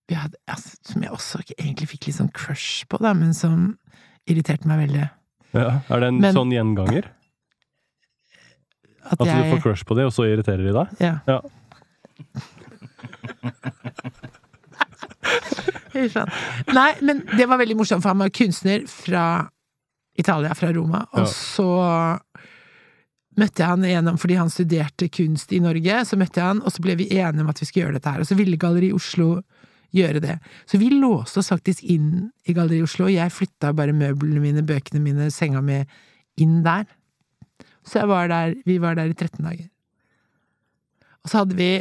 [0.08, 3.78] vi hadde, altså, Som jeg også egentlig fikk litt sånn crush på, da, men som
[4.28, 5.10] irriterte meg veldig.
[5.54, 5.80] ja.
[5.90, 7.04] Er det en Men- sånn gjenganger?
[9.06, 10.88] At At du får crush på det, og så irriterer de deg?
[11.00, 11.18] Ja.
[11.26, 11.40] Ja.
[16.74, 19.48] Nei, men det var veldig morsomt, for han var kunstner fra
[20.18, 21.06] Italia, fra Roma.
[21.12, 21.24] Og Ja.
[21.26, 22.20] så
[23.40, 26.00] møtte jeg han igjennom fordi han studerte kunst i Norge.
[26.08, 28.14] Så møtte jeg han, og så ble vi enige om at vi skulle gjøre dette
[28.14, 28.24] her.
[28.24, 29.28] Og så ville Galleri Oslo
[29.94, 30.38] gjøre det.
[30.70, 33.08] Så vi låste oss faktisk inn i Galleri Oslo.
[33.10, 35.82] Jeg flytta bare møblene mine, bøkene mine, senga mi
[36.42, 36.86] inn der.
[37.86, 39.68] Så var der, vi var der i 13 dager.
[41.24, 41.72] Og så hadde vi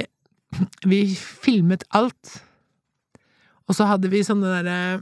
[0.85, 2.43] Vi filmet alt.
[3.65, 5.01] Og så hadde vi sånne derre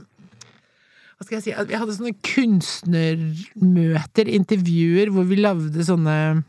[1.22, 1.52] Hva skal jeg si?
[1.70, 6.42] Vi hadde sånne kunstnermøter, intervjuer, hvor vi lagde sånne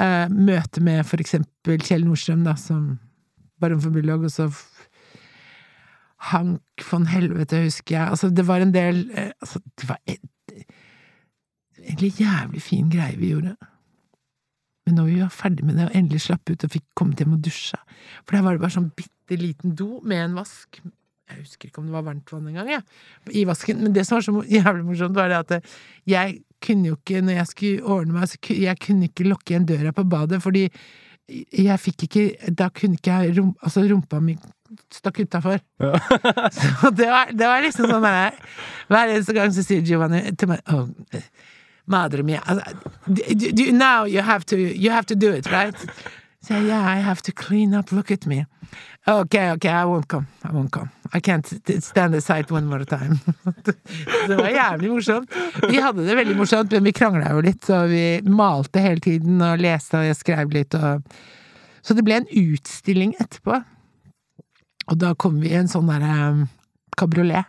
[0.00, 2.96] eh, Møte med for eksempel Kjell Nordstrøm, da, som
[3.60, 4.48] Baron for Bulldog, og så
[6.30, 8.08] Hank von Helvete, husker jeg.
[8.08, 10.24] Altså, det var en del eh, Altså, det var et,
[11.84, 13.52] egentlig jævlig fin greie vi gjorde.
[14.88, 17.36] Men når vi var ferdig med det og endelig slapp ut og fikk kommet hjem
[17.36, 17.84] og dusja
[18.24, 20.80] For der var det bare sånn bitte liten do med en vask.
[21.28, 22.84] Jeg husker ikke om det var varmt vann engang, jeg.
[23.36, 23.82] I vasken.
[23.84, 25.74] Men det som var så jævlig morsomt, var det at eh,
[26.08, 29.54] jeg kunne jo ikke, når jeg skulle ordne meg, så kunne jeg kunne ikke lukke
[29.54, 30.66] igjen døra på badet, fordi
[31.28, 34.38] jeg fikk ikke Da kunne ikke jeg rum, Altså, rumpa mi
[34.92, 35.60] stakk utafor.
[36.80, 38.32] så det var, det var liksom sånn derre
[38.88, 40.88] Hver eneste gang så sier Giovanni til meg oh,
[41.88, 42.74] Madre mia altså,
[43.06, 45.76] do, do, Now you have to You have to do it, right?
[46.40, 47.90] So yeah, I have to clean up.
[47.92, 48.46] Look at me.
[49.06, 50.26] Okay, okay, I won't come.
[50.44, 50.90] I won't come.
[51.12, 51.46] I can't
[51.82, 53.18] stand the sight one more time.
[54.28, 55.34] det var jævlig morsomt.
[55.68, 59.42] Vi hadde det veldig morsomt, men vi krangla jo litt, så vi malte hele tiden
[59.42, 61.02] og leste, og jeg skrev litt, og
[61.82, 63.62] Så det ble en utstilling etterpå.
[64.90, 66.42] Og da kom vi i en sånn derre um,
[66.98, 67.48] kabriolet.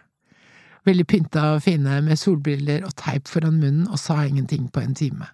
[0.87, 4.95] Veldig pynta og fine, med solbriller og teip foran munnen, og sa ingenting på en
[4.95, 5.27] time.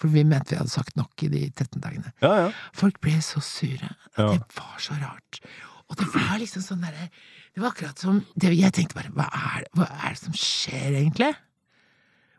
[0.00, 2.10] For vi mente vi hadde sagt nok i de 13 dagene.
[2.24, 2.48] Ja, ja.
[2.76, 3.92] Folk ble så sure.
[4.18, 4.32] Ja.
[4.34, 5.40] Det var så rart.
[5.90, 7.10] Og det var liksom sånn derre
[7.52, 10.96] Det var akkurat som det, Jeg tenkte bare hva er, hva er det som skjer,
[10.96, 11.34] egentlig?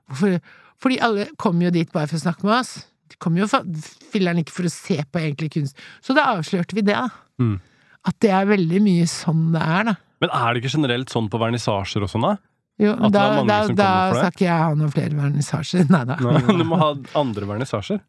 [0.10, 0.40] Hvorfor
[0.82, 2.74] Fordi alle kom jo dit bare for å snakke med oss.
[3.12, 5.78] De kom jo filler'n ikke for å se på egentlig kunst.
[6.04, 7.08] Så da avslørte vi det, da.
[7.40, 7.62] Mm.
[8.06, 9.96] At det er veldig mye sånn det er, da.
[10.24, 12.36] Men er det ikke generelt sånn på vernissasjer og sånn, da?
[12.82, 14.22] Jo, At det da, er mange da, som da kommer for det?
[14.22, 15.86] skal ikke jeg ha noen flere vernissasjer.
[15.96, 16.18] Nei da.
[16.26, 16.90] Nei, du må ha
[17.22, 18.02] andre vernissasjer.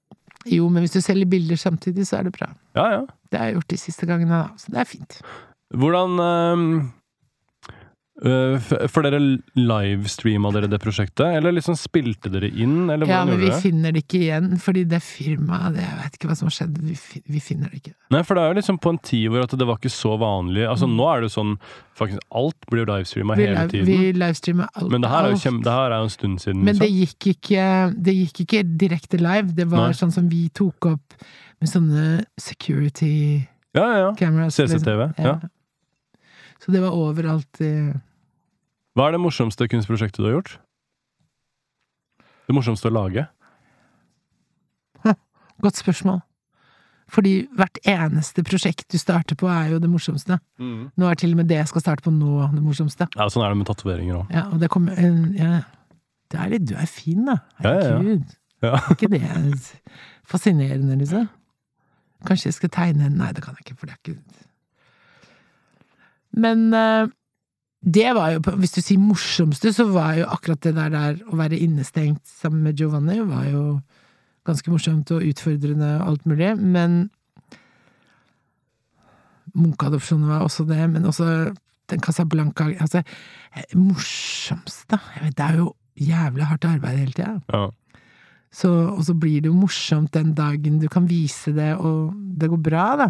[0.50, 2.48] Jo, men hvis du selger bilder samtidig, så er det bra.
[2.78, 3.00] Ja, ja.
[3.30, 4.48] Det har jeg gjort de siste gangene, da.
[4.62, 5.20] Så det er fint.
[5.74, 6.90] Hvordan f-
[8.16, 9.18] For dere
[9.60, 13.58] livestreama dere det prosjektet, eller liksom spilte dere inn, eller Ja, men vi det?
[13.60, 16.78] finner det ikke igjen, fordi det firmaet det, Jeg vet ikke hva som har skjedd,
[16.80, 16.96] vi,
[17.28, 17.92] vi finner det ikke.
[18.14, 20.14] Nei, for det er jo liksom på en tid hvor at det var ikke så
[20.18, 20.64] vanlig.
[20.64, 20.94] Altså Mm.
[20.96, 21.52] Nå er det jo sånn
[21.98, 23.86] faktisk Alt blir livestreama hele tiden.
[23.86, 24.90] vi livestreamer alt.
[24.92, 26.64] Men det her er jo kjem, det her er jo en stund siden.
[26.64, 27.00] Men det liksom.
[27.00, 29.52] gikk ikke Det gikk ikke direkte live.
[29.56, 29.92] Det var Nei.
[29.98, 31.14] sånn som vi tok opp
[31.60, 34.12] med sånne security Ja, ja, ja.
[34.16, 34.56] cameras.
[34.58, 34.78] liksom.
[34.80, 35.12] CCTV.
[35.18, 35.38] Ja.
[36.62, 37.72] Så det var overalt i
[38.96, 40.54] Hva er det morsomste kunstprosjektet du har gjort?
[42.46, 43.26] Det morsomste å lage?
[45.62, 46.18] Godt spørsmål.
[47.08, 50.36] Fordi hvert eneste prosjekt du starter på, er jo det morsomste.
[50.60, 53.06] Nå er til og med det jeg skal starte på nå, det morsomste.
[53.16, 54.34] Ja, Sånn er det med tatoveringer òg.
[54.34, 55.62] Ja, og det kommer en- ja.
[56.28, 57.36] Det er litt Du er fin, da.
[57.62, 57.80] Ja, ja, ja.
[57.96, 58.36] Herregud.
[58.62, 58.72] Ja.
[58.74, 59.80] Er ikke det
[60.26, 61.28] fascinerende, liksom?
[62.26, 64.20] Kanskje jeg skal tegne en Nei, det kan jeg ikke, for det er ikke
[66.36, 67.08] Men eh,
[67.86, 71.38] det var jo Hvis du sier morsomste, så var jo akkurat det der, der å
[71.38, 73.62] være innestengt sammen med Giovanni, var jo
[74.46, 77.08] ganske morsomt og utfordrende og alt mulig, men
[79.56, 81.26] Munch-adopsjonen var også det, men også
[81.90, 83.02] den Casablanca Altså,
[83.74, 85.00] morsomste morsomst, da?
[85.16, 87.40] Jeg vet, det er jo jævlig hardt arbeid hele tida.
[87.52, 87.66] Ja.
[88.52, 92.50] Så, og så blir det jo morsomt den dagen du kan vise det, og det
[92.52, 93.08] går bra, da.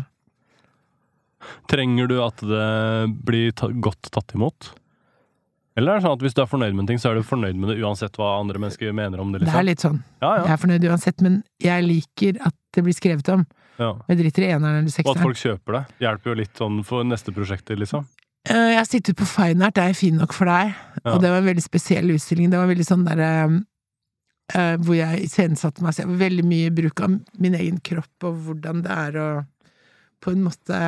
[1.70, 2.66] Trenger du at det
[3.26, 4.72] blir ta godt tatt imot?
[5.76, 7.26] Eller er det sånn at hvis du er fornøyd med en ting, så er du
[7.26, 9.42] fornøyd med det uansett hva andre mennesker mener om det?
[9.42, 9.60] Det liksom?
[9.60, 9.98] er litt sånn.
[10.24, 13.42] Ja, Jeg er fornøyd uansett, men jeg liker at det blir skrevet om.
[13.76, 13.90] ja.
[14.08, 15.82] Jeg driter i eneren eller Og at folk kjøper det.
[16.00, 18.06] Hjelper jo litt sånn for neste prosjekter, liksom.
[18.48, 20.72] Eh, Jeg har sittet på Fine Art, er fin nok for deg?
[21.04, 21.12] Ja.
[21.12, 22.48] Og det var en veldig spesiell utstilling.
[22.48, 23.30] Det var veldig sånn derre
[24.54, 26.16] eh, Hvor jeg iscenesatte meg selv.
[26.16, 29.28] Veldig mye bruk av min egen kropp og hvordan det er å
[30.24, 30.78] på en måte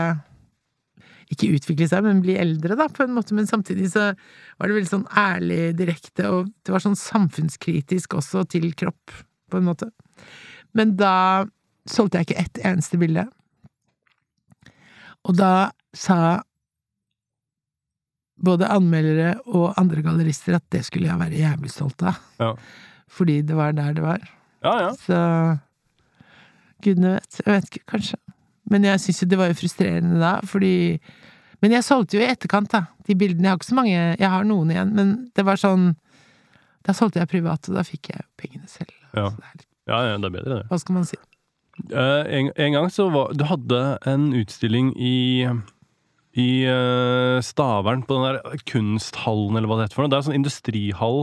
[1.32, 3.36] ikke utvikle seg, men bli eldre, da, på en måte.
[3.36, 8.46] Men samtidig så var det veldig sånn ærlig, direkte, og det var sånn samfunnskritisk også
[8.52, 9.14] til kropp,
[9.48, 9.90] på en måte.
[10.76, 11.46] Men da
[11.88, 13.24] solgte jeg ikke ett eneste bilde.
[15.28, 16.40] Og da sa
[18.38, 22.20] både anmeldere og andre gallerister at det skulle jeg være jævlig stolt av.
[22.38, 22.52] Ja.
[23.10, 24.24] Fordi det var der det var.
[24.64, 24.90] Ja, ja.
[25.00, 25.18] Så
[26.84, 27.40] gudene vet.
[27.40, 28.18] Jeg vet ikke, kanskje.
[28.72, 30.98] Men jeg syns jo det var jo frustrerende da, fordi
[31.58, 32.84] Men jeg solgte jo i etterkant, da.
[33.06, 33.48] De bildene.
[33.48, 35.94] Jeg har ikke så mange Jeg har noen igjen, men det var sånn
[36.86, 38.94] Da solgte jeg privat, og da fikk jeg pengene selv.
[39.14, 39.30] Ja.
[39.30, 40.68] Så det litt, ja, ja det er bedre, det.
[40.68, 41.18] hva skal man si?
[41.94, 45.16] Uh, en, en gang så var Du hadde en utstilling i
[46.38, 50.12] i uh, Stavern, på den der kunsthallen, eller hva det heter for noe.
[50.12, 51.22] Det er en sånn industrihall.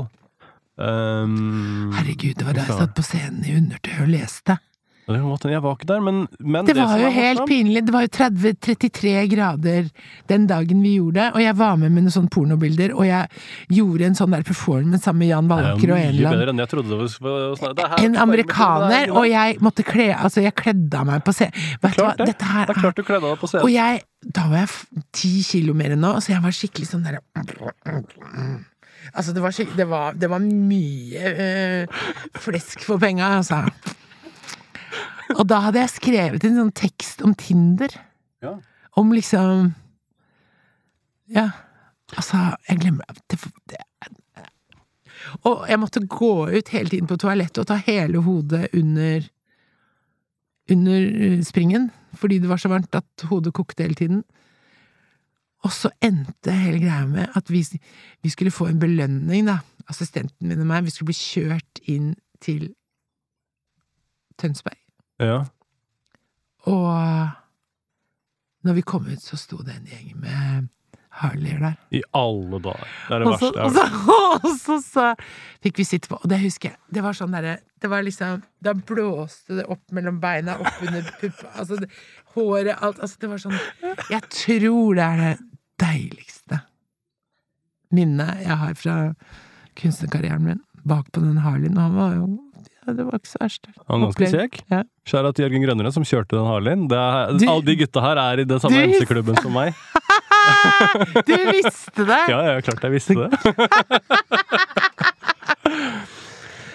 [0.75, 4.57] Um, Herregud, det var da jeg satt på scenen i undertøy og leste.
[5.05, 7.49] Jeg var ikke der, men, men Det var jo helt morsom.
[7.51, 7.83] pinlig.
[7.85, 9.89] Det var jo 30-33 grader
[10.31, 13.27] den dagen vi gjorde det, og jeg var med med noen sånne pornobilder, og jeg
[13.77, 18.03] gjorde en sånn der performance sammen med Jan er Wallaker og en eller annen sånn-
[18.05, 21.53] en er amerikaner, og jeg måtte kle Altså, jeg kledde av meg på scenen.
[21.81, 22.25] Vet Klart det.
[22.33, 24.01] dette her Det er klart du kledde deg på Og jeg
[24.33, 27.21] Da var jeg ti kilo mer enn nå, så jeg var skikkelig sånn derre
[29.13, 31.87] Altså, det var, det var, det var mye øh,
[32.41, 33.61] flesk for penga, altså.
[35.39, 37.93] Og da hadde jeg skrevet en sånn tekst om Tinder.
[38.45, 38.57] Ja.
[38.99, 39.73] Om liksom
[41.33, 41.49] Ja.
[42.15, 42.37] Altså,
[42.69, 43.79] jeg glemmer det, det,
[45.41, 49.25] Og jeg måtte gå ut hele tiden på toalettet og ta hele hodet under
[50.69, 54.23] under eh, springen, fordi det var så varmt at hodet kokte hele tiden.
[55.65, 57.61] Og så endte hele greia med at vi,
[58.21, 59.59] vi skulle få en belønning, da,
[59.89, 62.71] assistenten min og meg, vi skulle bli kjørt inn til
[64.41, 64.84] Tønsberg.
[65.21, 65.45] Ja.
[66.65, 67.29] Og
[68.65, 70.67] når vi kom ut, så sto det en gjeng med
[71.15, 71.75] Harleyer der.
[71.95, 72.89] I alle dager.
[73.07, 74.45] Det er det Og så, verste jeg har hørt.
[74.49, 75.05] og så, så
[75.63, 76.79] fikk vi sitte på, og det husker jeg.
[76.97, 81.05] Det var sånn derre Det var liksom Da blåste det opp mellom beina, opp under
[81.21, 81.89] puppa Altså, det,
[82.35, 83.57] håret, alt Altså, det var sånn
[84.11, 85.33] Jeg tror det er det
[85.85, 86.59] deiligste
[87.95, 88.93] minnet jeg har fra
[89.79, 90.61] kunstnerkarrieren min.
[90.83, 91.77] Bak på den Harleyen.
[91.77, 92.25] Og han var jo
[92.85, 93.65] Det var ikke så verst.
[93.89, 94.59] Han var ganske kjekk.
[94.71, 94.81] Ja.
[95.09, 96.83] Skjæra til Jørgen Grønnere, som kjørte den Harleyen.
[96.93, 99.73] Alle de gutta her er i den samme MC-klubben som meg.
[101.25, 102.19] Du visste det!
[102.29, 103.29] Ja, ja, klart jeg visste det.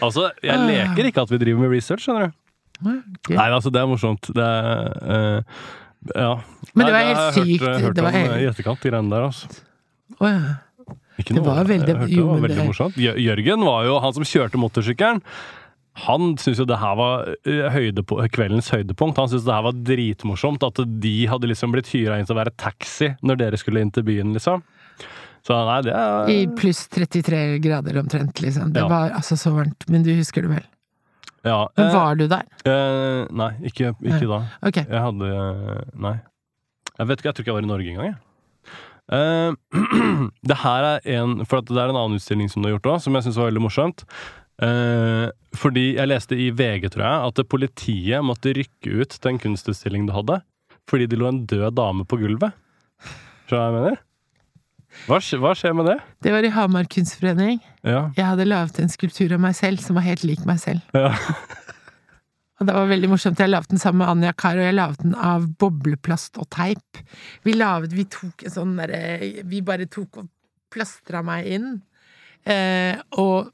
[0.02, 0.66] altså, jeg Ah.
[0.66, 2.34] leker ikke at vi driver med research, skjønner du.
[3.20, 3.36] Okay.
[3.36, 4.24] Nei, altså, det er morsomt.
[4.34, 5.42] Det er uh,
[6.16, 6.30] Ja.
[6.74, 7.60] Men det var helt jeg sykt.
[7.66, 9.46] Hørt, hørt Det var helt- eh, i etterkant, de greiene der, altså.
[10.18, 10.40] Oh, ja.
[11.20, 11.94] Ikke Det noe, var veldig- det
[12.24, 12.94] var veldig morsomt.
[12.96, 15.20] Jørgen var jo han som kjørte motorsykkelen.
[16.06, 19.18] Han syntes jo det her var eh, høydepo kveldens høydepunkt.
[19.18, 20.62] Han syntes det her var dritmorsomt.
[20.64, 23.90] At de hadde liksom blitt hyra inn til å være taxi når dere skulle inn
[23.90, 24.62] til byen, liksom.
[25.46, 28.72] Så nei, det er I pluss 33 grader omtrent, liksom.
[28.72, 28.88] Det Ja.
[28.88, 29.86] var altså så varmt.
[29.88, 30.66] Men du husker det vel?
[31.44, 32.44] ja, Men eh, var du der?
[32.68, 34.42] eh, Nei, ikke, ikke da.
[34.62, 34.84] Okay.
[34.84, 36.18] Jeg hadde eh, Nei.
[36.98, 38.18] Jeg vet ikke, jeg tror ikke jeg var i Norge engang, jeg.
[39.10, 42.76] Eh, det her er en For at det er en annen utstilling som du har
[42.78, 44.04] gjort òg, som jeg syns var veldig morsomt.
[44.60, 49.40] Eh, fordi jeg leste i VG, tror jeg, at politiet måtte rykke ut til en
[49.40, 50.40] kunstutstilling du hadde,
[50.90, 52.56] fordi det lå en død dame på gulvet.
[53.48, 54.00] Skjønner du hva jeg mener?
[55.06, 55.96] Hva, hva skjer med det?
[56.26, 57.60] Det var i Hamar kunstforening.
[57.86, 58.08] Ja.
[58.18, 60.84] Jeg hadde laget en skulptur av meg selv som var helt lik meg selv.
[60.96, 61.14] ja.
[62.60, 63.40] Og det var veldig morsomt.
[63.40, 66.98] Jeg laget den sammen med Anja Kar, og jeg laget den av bobleplast og teip.
[67.46, 70.28] Vi laget, vi tok en sånn derre Vi bare tok og
[70.68, 71.70] plastra meg inn.
[72.44, 73.48] Eh, og,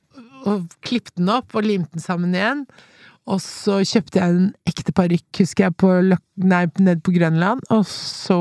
[0.47, 2.65] og klippte den opp og limte den sammen igjen.
[3.27, 5.89] Og så kjøpte jeg en ekte parykk, husker jeg, på,
[6.47, 7.65] nei, ned på Grønland.
[7.75, 8.37] Og så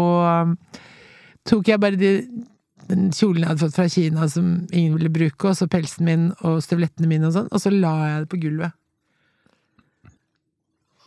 [0.46, 0.54] um,
[1.50, 2.12] tok jeg bare de,
[2.92, 6.28] den kjolen jeg hadde fått fra Kina som ingen ville bruke, og så pelsen min
[6.46, 8.78] og støvlettene mine og sånn, og så la jeg det på gulvet.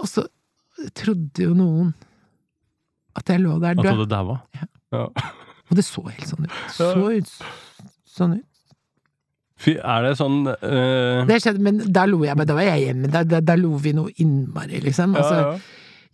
[0.02, 0.26] Og så
[0.98, 1.94] trodde jo noen
[3.18, 3.92] at jeg lå der At du død.
[3.94, 4.36] hadde daua?
[4.94, 5.06] Ja.
[5.68, 6.60] Og det så helt sånn ut.
[6.74, 7.32] Så ut
[8.08, 8.57] sånn ut.
[9.58, 11.26] Fy, er det sånn uh...
[11.26, 13.08] Det skjedde, men da lo jeg, men da var jeg hjemme.
[13.10, 15.16] Da, da, da lo vi noe innmari, liksom.
[15.18, 15.48] Altså, ja.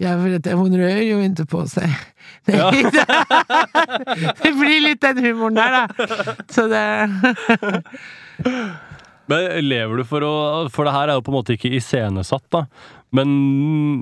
[0.06, 1.90] ja, for dette, hun rør jo ikke på seg.
[2.48, 2.72] Det, Ja.
[4.40, 5.84] det blir litt den humoren der, da.
[6.52, 6.84] Så det
[9.30, 10.32] Men lever du for å
[10.72, 12.60] For det her er jo på en måte ikke iscenesatt, da.
[13.14, 13.28] Men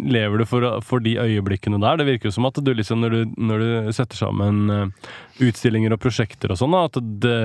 [0.09, 1.99] lever du for, for de øyeblikkene der?
[2.01, 4.89] Det virker jo som at du liksom, når du, når du setter sammen eh,
[5.45, 7.43] utstillinger og prosjekter og sånn, at det,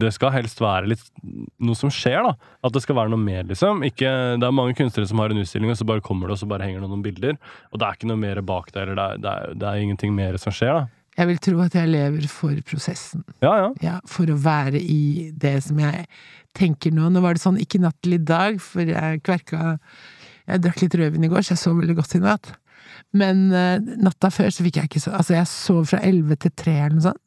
[0.00, 2.34] det skal helst være litt noe som skjer, da.
[2.64, 3.84] At det skal være noe mer, liksom.
[3.86, 6.42] Ikke, det er mange kunstnere som har en utstilling, og så bare kommer det, og
[6.42, 7.38] så bare henger det noen bilder.
[7.72, 9.86] Og det er ikke noe mer bak det, eller det er, det er, det er
[9.86, 11.00] ingenting mer som skjer, da.
[11.14, 13.22] Jeg vil tro at jeg lever for prosessen.
[13.44, 13.68] Ja, ja.
[13.84, 16.08] Ja, for å være i det som jeg
[16.58, 17.06] tenker nå.
[17.12, 19.76] Nå var det sånn ikke natt til i dag, for jeg kverka
[20.44, 22.50] Jeg drakk litt rødvin i går, så jeg sov veldig godt i natt.
[23.16, 26.52] Men uh, natta før så fikk jeg ikke så Altså, jeg sov fra elleve til
[26.52, 27.22] tre eller noe sånt.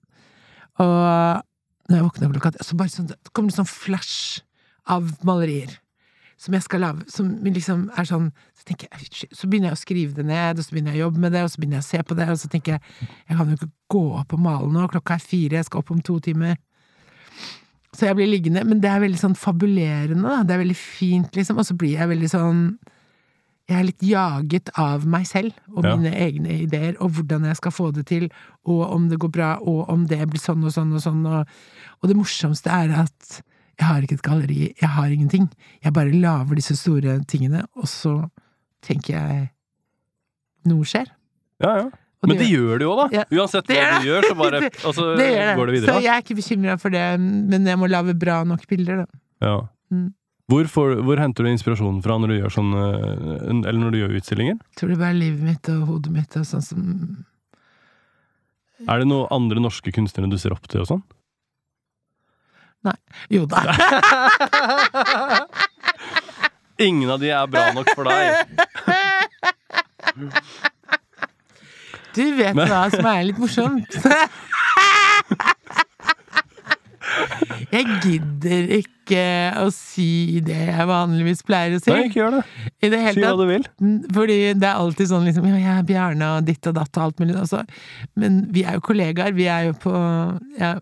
[0.83, 1.41] Og
[1.87, 4.41] når jeg våkna klokka så bare sånn, det kommer det sånn flash
[4.91, 5.77] av malerier.
[6.37, 10.13] Som jeg skal lage, som liksom er sånn Så jeg, så begynner jeg å skrive
[10.13, 11.87] det ned, og så begynner jeg å jobbe med det, og så begynner jeg å
[11.87, 14.67] se på det, og så tenker jeg jeg kan jo ikke gå opp og male
[14.73, 16.57] nå, klokka er fire, jeg skal opp om to timer.
[17.95, 20.43] Så jeg blir liggende, men det er veldig sånn fabulerende, da.
[20.43, 22.61] Det er veldig fint, liksom, og så blir jeg veldig sånn
[23.67, 25.95] Jeg er litt jaget av meg selv og Ja.
[25.97, 28.29] mine egne ideer, og hvordan jeg skal få det til,
[28.65, 31.45] og om det går bra, og om det blir sånn og sånn og sånn, og,
[32.01, 33.41] og det morsomste er at
[33.77, 35.49] jeg har ikke et galleri, jeg har ingenting.
[35.83, 38.29] Jeg bare lager disse store tingene, og så
[38.81, 39.49] tenker jeg
[40.65, 41.11] noe skjer.
[41.61, 41.89] Ja, ja.
[42.17, 43.03] Det Men det gjør det jo, da.
[43.13, 45.55] Ja, Uansett hva du gjør, så bare altså, det gjør det.
[45.59, 48.63] går det Så jeg er ikke bekymra for det, men jeg må lage bra nok
[48.67, 49.19] bilder, da.
[49.45, 49.57] Ja.
[49.93, 50.07] Mm.
[50.47, 53.97] Hvor, får, hvor henter du inspirasjonen fra når du gjør sånn eh, Eller når du
[53.99, 54.59] gjør utstillinger?
[54.79, 56.85] Tror det bare er livet mitt og hodet mitt og sånn som
[58.87, 61.03] Er det noen andre norske kunstnere du ser opp til og sånn?
[63.33, 63.59] Jo da.
[66.87, 68.47] Ingen av de er bra nok for deg.
[72.15, 73.97] Du vet Men- hva som er litt morsomt.
[77.71, 79.21] Jeg gidder ikke
[79.61, 81.91] å si det jeg vanligvis pleier å si.
[81.91, 82.41] Nei, ikke gjør det.
[82.83, 83.67] I det Si hva du vil.
[84.15, 87.05] Fordi det er alltid sånn liksom Ja, jeg er Bjarne og ditt og datt og
[87.07, 87.37] alt mulig.
[87.39, 87.63] Også.
[88.19, 89.35] Men vi er jo kollegaer.
[89.37, 89.93] Vi er jo på
[90.59, 90.75] ja.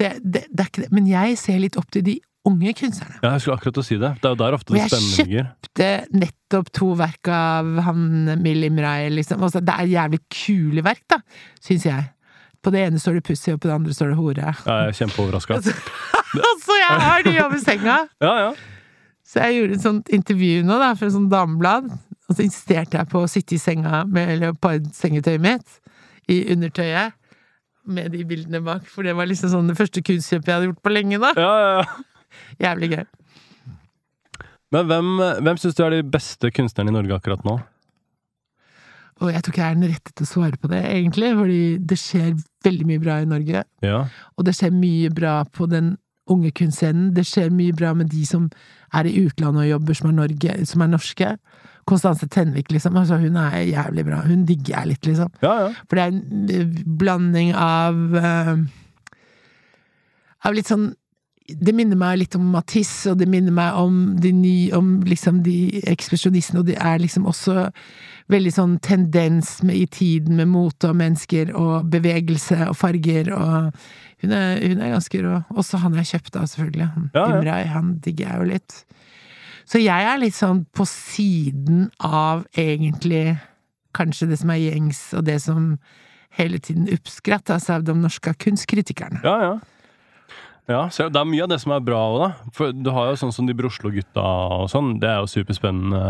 [0.00, 0.88] Jeg, det, det er.
[0.94, 3.18] Men jeg ser litt opp til de unge kunstnerne.
[3.22, 4.10] Ja, jeg skulle akkurat å si det.
[4.20, 5.44] Det er jo der ofte det spennende ligger.
[5.44, 8.02] Jeg kjøpte nettopp to verk av han
[8.44, 9.44] Mill Imrai, liksom.
[9.46, 11.20] Altså, det er jævlig kule verk, da,
[11.64, 12.10] syns jeg.
[12.64, 14.52] På det ene står det pussy, og på det andre står det hore.
[14.64, 15.58] Ja, jeg er kjempeoverraska.
[16.64, 17.98] Så jeg har de over senga!
[18.24, 18.54] Ja, ja.
[19.24, 21.90] Så jeg gjorde et sånt intervju nå, da, for et sånt dameblad.
[22.24, 25.76] Og så insisterte jeg på å sitte i senga med leopardsengetøyet mitt,
[26.32, 27.12] i undertøyet,
[27.84, 28.86] med de bildene bak.
[28.88, 31.34] For det var liksom sånn det første kunstkjøpet jeg hadde gjort på lenge, da.
[31.36, 32.08] ja, ja, ja.
[32.64, 33.04] Jævlig gøy.
[34.74, 35.10] Men hvem,
[35.46, 37.58] hvem syns du er de beste kunstnerne i Norge akkurat nå?
[39.22, 41.60] Og jeg tror ikke jeg er den rette til å svare på det, egentlig, fordi
[41.90, 42.32] det skjer
[42.66, 43.62] veldig mye bra i Norge.
[43.84, 44.00] Ja.
[44.34, 45.92] Og det skjer mye bra på den
[46.30, 47.12] unge kunstscenen.
[47.14, 48.48] Det skjer mye bra med de som
[48.94, 51.30] er i utlandet og jobber, som er, Norge, som er norske.
[51.88, 52.96] Konstanse Tenvik, liksom.
[52.96, 54.22] Altså, hun er jævlig bra.
[54.24, 55.30] Hun digger jeg litt, liksom.
[55.44, 55.70] ja, ja.
[55.84, 58.56] For det er en blanding av uh,
[60.44, 60.90] Av litt sånn
[61.44, 65.42] Det minner meg litt om Matisse, og det minner meg om de nye Om liksom
[65.44, 67.66] de ekspresjonistene, og det er liksom også
[68.32, 73.74] veldig sånn tendens med, i tiden med mote og mennesker og bevegelse og farger og
[74.24, 75.42] Hun er, hun er ganske rå.
[75.52, 76.86] Også han jeg kjøpte av, selvfølgelig.
[76.94, 77.40] Han, Ja, ja.
[77.42, 78.76] Imrai, han digger jeg jo litt.
[79.68, 83.36] Så jeg er litt sånn på siden av egentlig
[83.92, 85.74] kanskje det som er gjengs, og det som
[86.38, 89.20] hele tiden oppskrattes av de norske kunstkritikerne.
[89.24, 89.54] ja, ja.
[90.64, 92.28] Ja, så Det er mye av det som er bra òg, da.
[92.56, 94.94] For du har jo sånn som de Broslo-gutta og sånn.
[95.00, 96.00] Det er jo superspennende.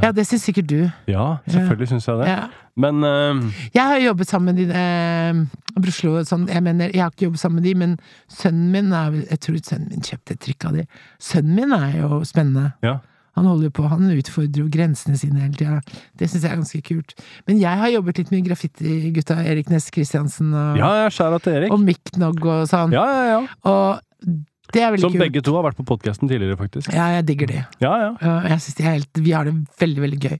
[0.00, 0.78] Ja, det syns sikkert du.
[1.10, 2.30] Ja, selvfølgelig syns jeg det.
[2.30, 2.46] Ja.
[2.78, 3.42] Men uh,
[3.74, 5.42] Jeg har jobbet sammen med de eh,
[5.76, 7.96] Broslo sånn, jeg mener, jeg har ikke jobbet sammen med de, men
[8.30, 10.86] sønnen min er Jeg tror sønnen min kjøpte et trykk av de.
[11.18, 12.72] Sønnen min er jo spennende.
[12.86, 12.98] ja.
[13.38, 15.78] Han holder på, han utfordrer jo grensene sine hele tida.
[16.18, 17.14] Det syns jeg er ganske kult.
[17.46, 21.72] Men jeg har jobbet litt med graffiti-gutta Erik Næss Christiansen og, Ja, ja, til Erik.
[21.74, 22.92] og Mick Nog og sånn.
[22.96, 23.40] Ja, ja, ja.
[23.70, 24.34] Og
[24.74, 25.22] det er veldig Som kult.
[25.22, 26.90] begge to har vært på podkasten tidligere, faktisk.
[26.92, 27.62] Ja, jeg digger det.
[27.80, 28.10] Ja, ja.
[28.20, 30.38] Ja, jeg synes det er helt, Vi har det veldig, veldig gøy.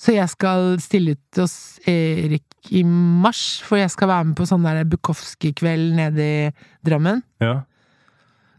[0.00, 4.46] Så jeg skal stille ut hos Erik i mars, for jeg skal være med på
[4.48, 6.52] sånn der Bukowski-kveld nede i
[6.86, 7.22] Drammen.
[7.40, 7.62] ja.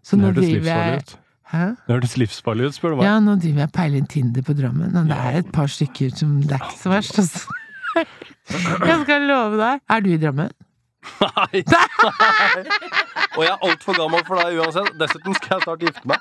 [0.07, 1.17] Så nå driver jeg ut.
[1.47, 1.63] Hæ?
[1.87, 3.05] Det hørtes livsfarlig ut, spør du meg.
[3.07, 5.69] Ja, nå driver jeg og peiler inn Tinder på Drammen, og det er et par
[5.71, 7.39] stykker som Det er ikke så verst, altså.
[8.87, 9.79] Jeg skal love deg.
[9.89, 10.51] Er du i Drammen?
[11.21, 11.63] Nei!
[13.37, 14.91] Og jeg er altfor gammel for deg uansett.
[14.99, 16.19] Dessuten skal jeg snart gifte meg.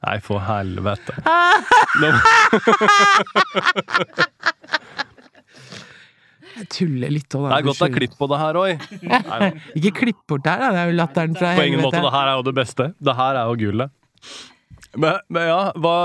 [0.00, 1.12] Nei, for helvete.
[2.00, 2.08] Nå,
[6.60, 8.86] Jeg tuller litt òg, det er godt det er klipp på det her òg.
[9.80, 10.70] Ikke klipp bort der, da.
[10.76, 12.00] Det er jo latteren fra På ingen måte.
[12.04, 12.88] Det her er jo det beste.
[13.00, 13.96] Det her er jo gullet.
[14.98, 15.96] Men, men ja, hva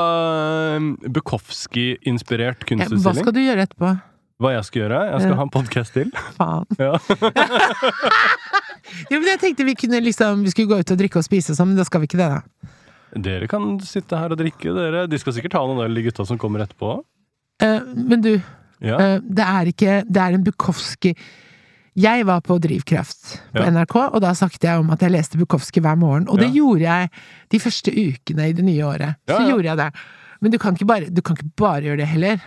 [1.09, 3.95] Bukowski-inspirert Ja, Hva skal du gjøre etterpå?
[4.43, 4.99] Hva jeg skal gjøre?
[5.09, 5.37] Jeg skal Ja.
[5.39, 6.11] ha en podkast til.
[6.37, 6.65] Faen.
[6.79, 6.97] Ja.
[9.09, 11.51] Jo, men jeg tenkte vi kunne liksom Vi skulle gå ut og drikke og spise
[11.53, 12.69] og sånn, men da skal vi ikke det, da.
[13.25, 15.05] Dere kan sitte her og drikke, dere.
[15.09, 16.91] De skal sikkert ha noen øl, de gutta som kommer etterpå.
[17.63, 18.33] Eh, men du,
[18.81, 18.97] Ja.
[18.99, 21.15] eh, det er ikke Det er en Bukowski
[21.95, 23.69] Jeg var på Drivkraft på Ja.
[23.71, 26.27] NRK, og da snakket jeg om at jeg leste Bukowski hver morgen.
[26.27, 26.53] Og det Ja.
[26.59, 27.09] gjorde jeg
[27.51, 29.15] de første ukene i det nye året.
[29.29, 29.91] Så gjorde jeg det.
[30.41, 32.41] Men du kan ikke bare, du kan ikke bare gjøre det heller.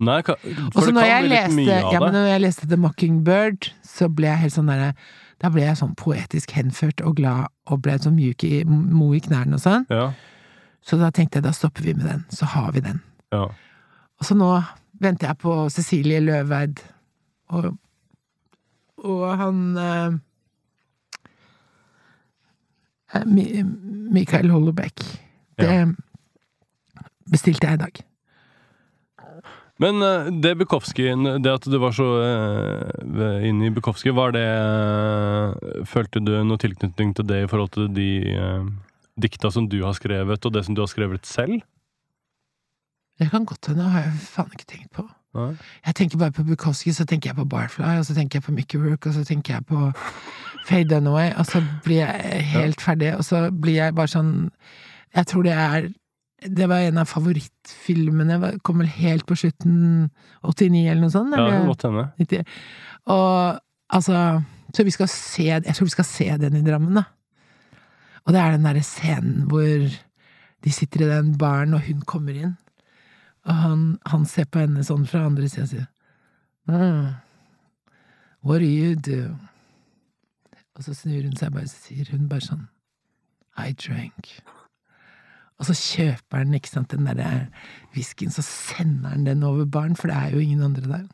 [0.00, 2.76] Nei, for Også det kan bli litt mye av ja, men når jeg leste The
[2.76, 4.94] Mockingbird, så ble jeg helt sånn derre
[5.40, 9.18] Da ble jeg sånn poetisk henført og glad og ble sånn mjuk i mo i
[9.20, 9.86] knærne og sånn.
[9.90, 10.12] Ja,
[10.84, 13.00] Så da tenkte jeg da stopper vi med den, så har vi den.
[13.32, 13.42] ja.
[14.20, 14.64] Og så nå
[15.02, 16.82] venter jeg på Cecilie Løveid
[17.52, 17.72] og,
[19.02, 20.14] og han eh,
[23.18, 23.66] eh,
[24.12, 25.04] Mikael Hollebekk.
[25.60, 25.76] Det
[27.32, 28.02] bestilte jeg i dag.
[29.82, 34.44] Men eh, det Bukowskien, det at du var så uh, inne i Bukowski, var det
[34.44, 38.68] eh, Følte du noe tilknytning til det i forhold til de uh,
[39.20, 41.64] dikta som du har skrevet, og det som du har skrevet selv?
[43.20, 45.04] Det kan godt hende, har jeg faen ikke tenkt på.
[45.36, 45.52] Nei.
[45.86, 48.52] Jeg tenker bare på Bukowski, så tenker jeg på Barfly, og så tenker jeg på
[48.52, 49.92] Mickey Rook, og så tenker jeg på
[50.68, 54.32] Faye Dunaway, og så blir jeg helt ferdig, og så blir jeg bare sånn
[55.16, 55.88] Jeg tror det er
[56.42, 60.10] Det var en av favorittfilmene, kom vel helt på slutten
[60.42, 61.34] 89 eller noe sånt?
[61.34, 61.58] Eller?
[61.58, 62.44] Ja, godt hende.
[63.06, 64.42] Og altså
[64.74, 67.04] Så vi skal se Jeg tror vi skal se den i Drammen, da.
[68.26, 69.88] Og det er den derre scenen hvor
[70.62, 72.52] de sitter i den baren, og hun kommer inn.
[73.46, 75.88] Og han, han ser på henne sånn fra andre sida og sier
[76.70, 77.08] mm,
[78.42, 79.34] What do you do?
[80.74, 82.64] Og så snur hun seg bare, og sier hun bare sånn
[83.60, 84.30] I drank.
[85.60, 87.46] Og så kjøper han ikke sant, den derre
[87.94, 91.04] whiskyen, så sender han den over baren, for det er jo ingen andre der.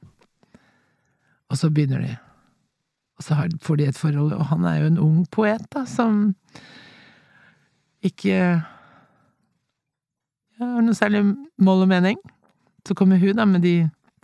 [1.52, 2.14] Og så begynner de.
[3.18, 6.30] Og så får de et forhold, og han er jo en ung poet, da, som
[8.00, 8.62] ikke
[10.64, 11.22] har noe særlig
[11.62, 12.18] mål og mening.
[12.86, 13.74] Så kommer hun, da, med de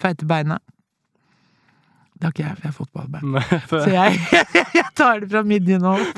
[0.00, 0.58] feite beina.
[2.14, 3.26] Det har ikke jeg, for jeg har fotballbein.
[3.68, 4.10] For, Så jeg,
[4.78, 6.14] jeg tar det fra midjen og opp.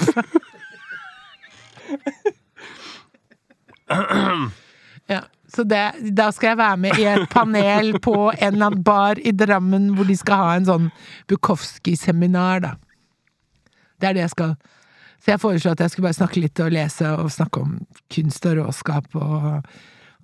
[5.07, 5.21] Ja,
[5.55, 5.83] så det,
[6.19, 9.93] da skal jeg være med i et panel på en eller annen bar i Drammen
[9.97, 10.89] hvor de skal ha en sånn
[11.31, 12.73] Bukowski-seminar, da.
[13.97, 14.57] Det er det jeg skal.
[15.23, 17.79] Så jeg foreslo at jeg skulle bare snakke litt og lese og snakke om
[18.13, 19.47] kunst og råskap og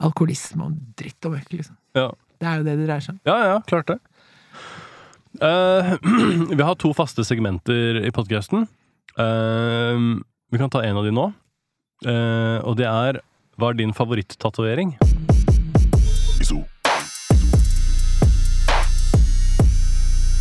[0.00, 1.76] alkoholisme og dritt og møkk, liksom.
[1.98, 2.10] ja.
[2.42, 3.20] Det er jo det det dreier seg om.
[3.28, 3.98] ja, ja, klart det.
[5.42, 5.92] Uh,
[6.58, 8.66] vi har to faste segmenter i podkasten.
[9.16, 11.28] vi kan ta en av de nå.
[12.02, 13.20] Uh, og det er
[13.60, 14.96] Hva er din favoritt-tatovering?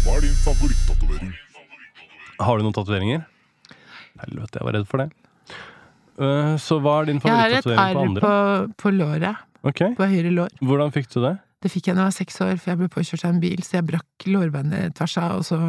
[0.01, 1.33] Hva er din favoritt-tatovering?
[2.41, 3.27] Har du noen tatoveringer?
[4.23, 5.11] Helvete, jeg var redd for det.
[6.17, 9.47] Eh, så hva er din Jeg har et favoritt-tatovering arr på på, på låret.
[9.61, 9.93] Okay.
[9.95, 10.53] På høyre lår.
[10.59, 11.35] Hvordan fikk du det?
[11.61, 13.61] Det fikk jeg da jeg var seks år, for jeg ble påkjørt av en bil,
[13.61, 15.59] så jeg brakk lårbeinet tvers av, og så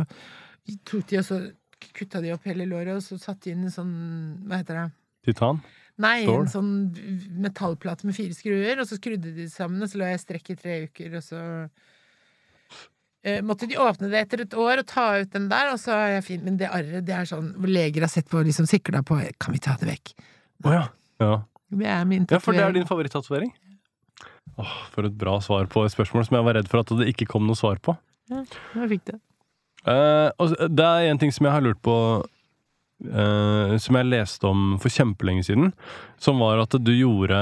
[0.89, 1.41] tok de og så
[1.93, 3.93] kutta de opp hele låret, og så satte de inn en sånn,
[4.49, 4.87] hva heter det?
[5.29, 5.61] Titan?
[6.01, 6.39] Nei, Stål?
[6.41, 6.71] en sånn
[7.45, 10.53] metallplate med fire skruer, og så skrudde de sammen, og så lå jeg i strekk
[10.55, 11.43] i tre uker, og så
[13.47, 16.09] måtte de åpne det etter et år og ta ut den der, og så er
[16.17, 16.41] jeg fin.
[16.43, 19.55] Men det arret, det er sånn hvor leger har sett på liksom sikla på Kan
[19.55, 20.15] vi ta det vekk?
[20.67, 20.85] Å ja.
[21.23, 21.35] ja.
[21.73, 23.53] Det er min Ja, for det er din favoritt-tatovering?
[24.61, 27.09] Åh, for et bra svar på et spørsmål som jeg var redd for at det
[27.13, 27.95] ikke kom noe svar på.
[28.33, 28.43] Ja,
[28.77, 29.19] Jeg fikk det.
[29.89, 31.95] Eh, og det er en ting som jeg har lurt på
[33.03, 35.73] eh, Som jeg leste om for kjempelenge siden.
[36.23, 37.41] Som var at du gjorde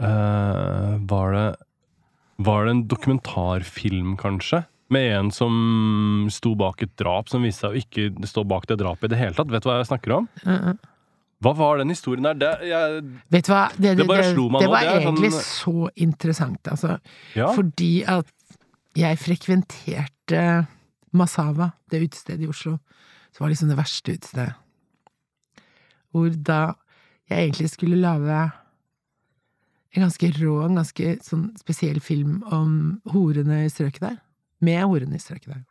[0.00, 1.48] eh, Var det
[2.40, 4.64] Var det en dokumentarfilm, kanskje?
[4.90, 8.80] Med en som sto bak et drap, som viste seg å ikke stå bak det
[8.80, 9.50] drapet i det hele tatt.
[9.52, 10.28] Vet du hva jeg snakker om?
[10.46, 10.78] Uh -uh.
[11.40, 12.34] Hva var den historien der?
[12.34, 15.00] Det, jeg, Vet du hva, det, Det bare slo meg det nå, var det er
[15.00, 16.98] sånn- egentlig så interessant, altså.
[17.34, 17.52] ja.
[17.56, 18.26] Fordi at
[18.96, 20.66] jeg frekventerte
[21.12, 22.78] Masava, det utestedet i Oslo,
[23.32, 24.54] som var liksom det verste utestedet.
[26.12, 26.74] Hvor da
[27.30, 28.52] jeg egentlig skulle lage
[29.94, 34.18] en ganske rå, en ganske sånn spesiell film om horene i strøket der.
[34.62, 35.62] Med horene i strøket der.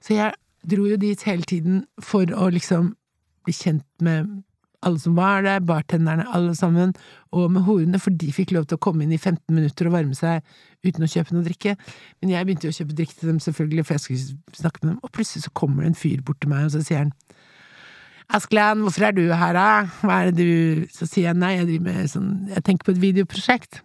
[0.00, 0.34] Så jeg
[0.70, 2.94] dro jo dit hele tiden for å liksom
[3.46, 4.40] bli kjent med
[4.80, 6.94] alle som var der, bartenderne, alle sammen,
[7.36, 9.96] og med horene, for de fikk lov til å komme inn i 15 minutter og
[9.98, 10.40] varme seg
[10.86, 11.74] uten å kjøpe noe drikke.
[12.22, 14.94] Men jeg begynte jo å kjøpe drikke til dem, selvfølgelig, for jeg skulle snakke med
[14.94, 17.12] dem, og plutselig så kommer det en fyr bort til meg, og så sier han
[18.36, 19.68] Askeland, hvorfor er du her, da?
[20.04, 22.94] Hva er det du Så sier jeg nei, jeg driver med sånn Jeg tenker på
[22.94, 23.80] et videoprosjekt.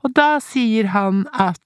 [0.00, 1.60] Og da sier han at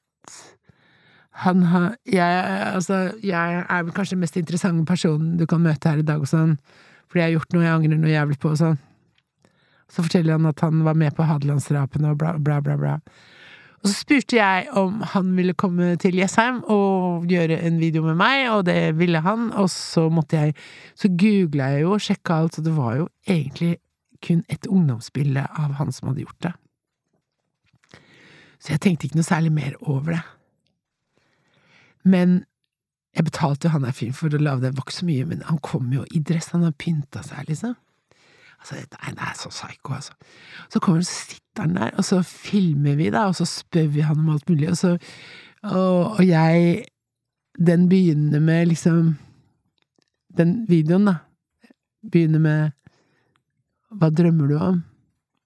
[1.45, 5.91] han har jeg, altså, jeg er vel kanskje den mest interessante personen du kan møte
[5.91, 6.53] her i dag og sånn,
[7.11, 8.77] fordi jeg har gjort noe jeg angrer noe jævlig på og sånn.
[9.91, 12.95] Så forteller han at han var med på Hadelandsdrapene og bla, bla, bla, bla.
[13.85, 18.16] Og så spurte jeg om han ville komme til Jessheim og gjøre en video med
[18.16, 20.55] meg, og det ville han, og så måtte jeg
[20.97, 23.76] Så googla jeg jo og sjekka alt, og det var jo egentlig
[24.24, 26.55] kun et ungdomsbilde av han som hadde gjort det.
[28.57, 30.22] Så jeg tenkte ikke noe særlig mer over det.
[32.09, 32.45] Men
[33.14, 35.26] jeg betalte jo han der fyren for å lage det, det var ikke så mye,
[35.28, 37.76] men han kom jo i dress, han har pynta seg, liksom.
[38.65, 40.12] Altså, er, det er så psycho, altså.
[40.73, 43.91] Så kommer han, så sitter han der, og så filmer vi, da, og så spør
[43.93, 44.99] vi han om alt mulig, og så
[45.65, 46.85] Og, og jeg
[47.67, 49.19] Den begynner med liksom
[50.37, 51.15] Den videoen, da,
[52.11, 52.71] begynner med
[53.93, 54.83] Hva drømmer du om?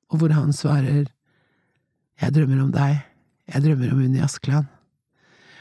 [0.08, 1.10] Og hvor han svarer
[2.22, 3.02] Jeg drømmer om deg.
[3.48, 4.66] Jeg drømmer om Unni Askeland.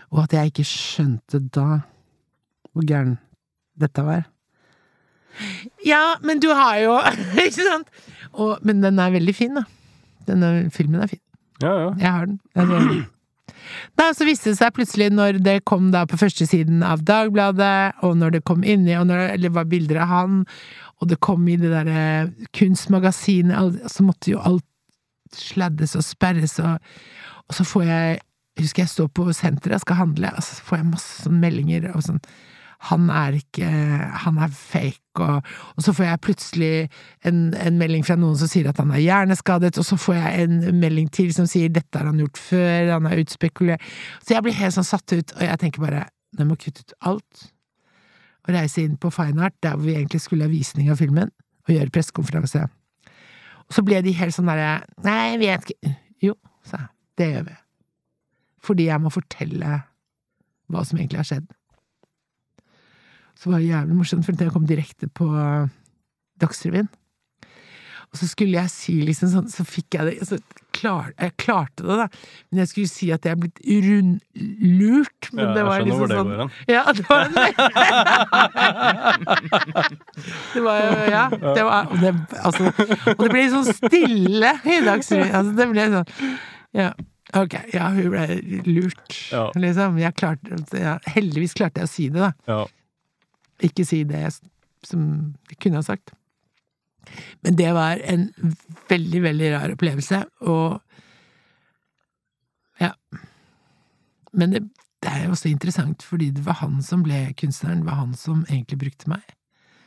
[0.09, 1.81] Og at jeg ikke skjønte da
[2.71, 3.17] hvor gæren
[3.79, 4.27] dette var.
[5.85, 6.95] Ja, men du har jo
[7.45, 7.91] Ikke sant?
[8.33, 9.63] Og, men den er veldig fin, da.
[10.27, 11.23] Denne filmen er fin.
[11.63, 11.93] Ja, ja.
[11.97, 12.39] Jeg har den.
[12.55, 13.05] Altså.
[13.97, 18.17] Da, så viste det seg plutselig, når det kom da på førstesiden av Dagbladet, og
[18.19, 20.37] når det kom inni, og når eller det var bilder av han,
[21.01, 22.05] og det kom i det derre
[22.57, 24.65] kunstmagasinet, så måtte jo alt
[25.35, 26.77] sladdes og sperres, og,
[27.47, 28.23] og så får jeg
[28.57, 31.83] Husker jeg står på senteret og skal handle, og så får jeg masse sånne meldinger
[31.91, 32.15] og sånn
[32.77, 33.67] han er ikke
[34.23, 35.41] Han er fake, og,
[35.75, 36.71] og så får jeg plutselig
[37.25, 40.45] en, en melding fra noen som sier at han er hjerneskadet, og så får jeg
[40.45, 43.81] en melding til som sier dette har han gjort før, han er utspekulert
[44.21, 46.05] Så jeg blir helt sånn satt ut, og jeg tenker bare
[46.37, 47.47] jeg må kutte ut alt
[48.47, 51.31] og reise inn på Fine Art, der vi egentlig skulle ha visning av filmen,
[51.67, 52.61] og gjøre pressekonferanse.
[53.67, 56.91] Og så ble de helt sånn derre Nei, jeg vet ikke Jo, sa jeg.
[57.17, 57.55] Det gjør vi.
[58.67, 59.79] Fordi jeg må fortelle
[60.71, 61.47] hva som egentlig har skjedd.
[63.37, 65.25] Så var det jævlig morsomt, for jeg kom direkte på
[66.41, 66.87] Dagsrevyen.
[68.07, 70.37] Og så skulle jeg si liksom sånn, så fikk jeg det så
[70.77, 72.05] klar, Jeg klarte det, da,
[72.51, 75.29] men jeg skulle si at jeg er blitt rundlurt.
[75.33, 76.49] Men Ja, det var liksom det sånn hen.
[76.69, 77.21] Ja, det var
[80.53, 81.29] Det var jo Ja.
[81.29, 82.13] Det var, og, det,
[82.43, 82.63] altså,
[83.17, 85.35] og det ble sånn stille i Dagsrevyen.
[85.41, 86.09] Altså, det ble sånn
[86.77, 86.89] Ja.
[87.35, 88.23] Ok, ja, hun ble
[88.69, 89.49] lurt, Ja.
[89.59, 89.97] liksom.
[89.99, 92.31] Jeg klarte, ja, heldigvis klarte jeg å si det, da.
[92.47, 92.61] Ja.
[93.65, 94.25] Ikke si det
[94.85, 95.03] som
[95.49, 96.13] jeg kunne ha sagt.
[97.45, 98.27] Men det var en
[98.89, 100.81] veldig, veldig rar opplevelse, og
[102.83, 102.91] ja.
[104.37, 104.61] Men det,
[105.01, 108.13] det er jo også interessant, fordi det var han som ble kunstneren, det var han
[108.19, 109.23] som egentlig brukte meg.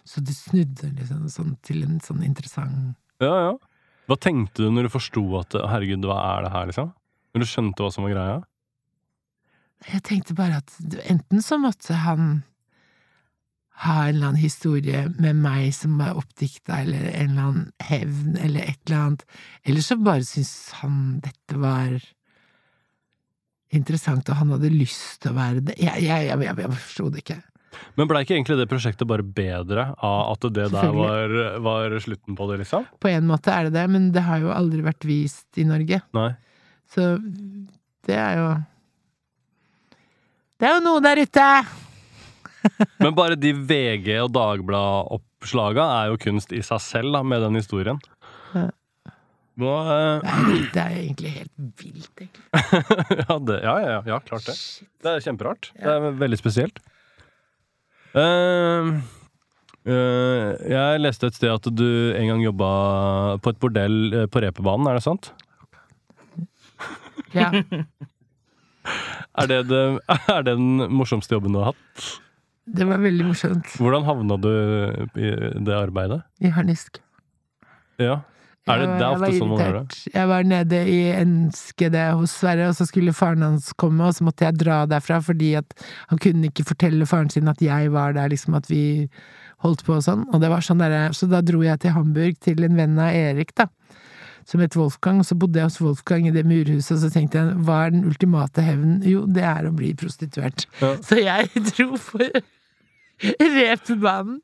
[0.08, 3.50] Så det snudde liksom sånn til en sånn interessant ja, ja.
[4.08, 6.88] Hva tenkte du når du forsto at herregud, hva er det her, liksom?
[7.30, 8.38] Når du skjønte hva som var greia?
[9.90, 10.72] Jeg tenkte bare at
[11.04, 12.40] enten så måtte han
[13.80, 18.34] ha en eller annen historie med meg som er oppdikta, eller en eller annen hevn,
[18.36, 19.22] eller et eller annet,
[19.64, 21.94] eller så bare syntes han dette var
[23.72, 25.78] interessant, og han hadde lyst til å være det.
[25.80, 27.38] Jeg, jeg, jeg, jeg, jeg forsto det ikke.
[27.96, 32.36] Men blei ikke egentlig det prosjektet bare bedre av at det der var, var slutten
[32.36, 32.88] på det, liksom?
[33.00, 36.02] På en måte er det det, men det har jo aldri vært vist i Norge,
[36.16, 36.32] Nei.
[36.90, 37.14] så
[38.08, 38.48] det er jo
[40.60, 41.46] Det er jo noe der ute!
[43.02, 47.58] Men bare de VG- og Dagbladet-oppslaga er jo kunst i seg selv, da, med den
[47.60, 48.00] historien.
[49.60, 50.28] Nå, eh,
[50.72, 52.44] Det er, er egentlig helt vilt, egentlig.
[53.20, 54.56] ja, det, ja, ja, ja, klart det.
[55.02, 55.72] Det er kjemperart.
[55.76, 56.80] Det er veldig spesielt.
[58.16, 58.88] Eh,
[59.84, 61.86] eh, jeg leste et sted at du
[62.16, 62.70] en gang jobba
[63.42, 65.32] på et bordell eh, på reperbanen, er det sant?
[67.36, 67.50] Ja.
[69.38, 72.06] Er det, det, er det den morsomste jobben du har hatt?
[72.76, 73.70] Det var veldig morsomt.
[73.80, 74.50] Hvordan havna du
[75.18, 75.30] i
[75.66, 76.20] det arbeidet?
[76.40, 77.00] I harnisk.
[78.00, 78.20] Ja.
[78.68, 80.00] Det, Jeg det er ofte sånn man gjør det.
[80.12, 84.26] Jeg var nede i Enskede hos Sverre, og så skulle faren hans komme, og så
[84.26, 85.72] måtte jeg dra derfra fordi at
[86.10, 88.82] han kunne ikke fortelle faren sin at jeg var der, liksom at vi
[89.64, 90.26] holdt på og sånn.
[90.28, 93.16] Og det var sånn derre Så da dro jeg til Hamburg til en venn av
[93.16, 93.70] Erik, da.
[94.48, 97.40] Som het Wolfgang, og så bodde jeg hos Wolfgang i det murhuset, og så tenkte
[97.40, 99.00] jeg hva er den ultimate hevnen?
[99.06, 100.68] Jo, det er å bli prostituert.
[100.80, 100.94] Ja.
[101.04, 102.28] Så jeg dro for
[103.56, 104.40] reperbanen.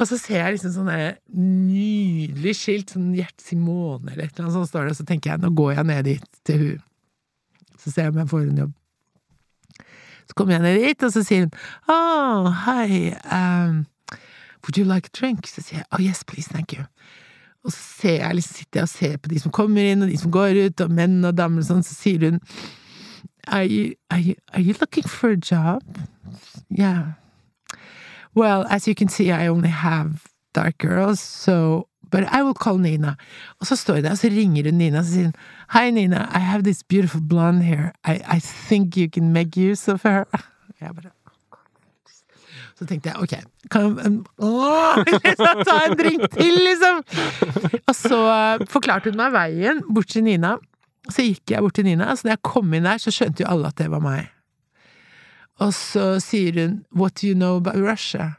[0.00, 0.90] Og så ser jeg liksom sånn
[1.36, 5.34] nydelig skilt, sånn Gjert Simone eller et eller annet sånt står det, og så tenker
[5.34, 6.84] jeg nå går jeg ned dit til hun.
[7.80, 8.76] Så ser jeg om jeg får en jobb.
[10.30, 11.54] Så kommer jeg ned dit, og så sier hun
[11.92, 13.84] oh, hi, um,
[14.64, 15.48] would you like a drink?
[15.50, 16.86] Så sier jeg oh yes, please, thank you.
[17.66, 20.16] Og så jeg, liksom, sitter jeg og ser på de som kommer inn, og de
[20.16, 22.40] som går ut, og menn og damer og sånn, så sier hun
[23.48, 25.82] are you, are you, are you looking for a job?
[26.70, 27.20] Yeah.
[28.34, 30.22] Well, as you can see, I only have
[30.52, 33.14] dark girls, so But I will call Nina.
[33.60, 35.30] Og så står jeg der, og så ringer hun Nina, og sier
[35.70, 37.92] Hi, Nina, I have this beautiful blonde hair.
[38.04, 40.24] I, I think you can make use of her.
[40.80, 41.10] Jeg bare
[42.78, 43.34] Så tenkte jeg, ok,
[43.70, 47.02] kan åh, liksom, ta en drink til, liksom!
[47.86, 48.20] Og så
[48.72, 50.54] forklarte hun meg veien bort til Nina.
[51.12, 53.50] Så gikk jeg bort til Nina, så da jeg kom inn der, så skjønte jo
[53.52, 54.30] alle at det var meg.
[55.60, 58.32] Og så sier What do you know about Russia?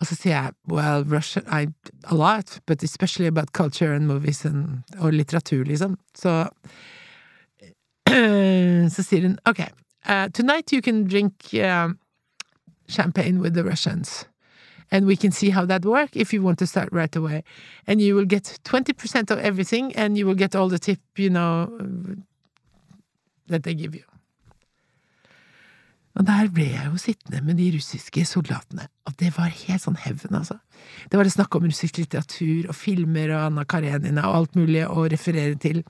[0.00, 1.66] Og så sier Well, Russia I,
[2.04, 5.98] A lot, but especially about culture and movies and, og litteratur, liksom.
[6.14, 6.48] Så
[8.94, 9.60] Så sier hun Ok,
[10.08, 11.98] uh, tonight you can drink um,
[12.88, 14.26] champagne with the Russians.
[14.90, 17.42] And we can see how that works if you want to start right away.
[17.86, 21.30] And you will get 20% of everything, and you will get all the tip, you
[21.30, 21.78] know,
[23.48, 24.11] That they give you.
[26.12, 29.96] Og der ble jeg jo sittende med de russiske soldatene, og det var helt sånn
[29.96, 30.58] hevn, altså.
[31.08, 34.84] Det var det snakk om russisk litteratur og filmer og Anna Karenina og alt mulig
[34.84, 35.80] å referere til.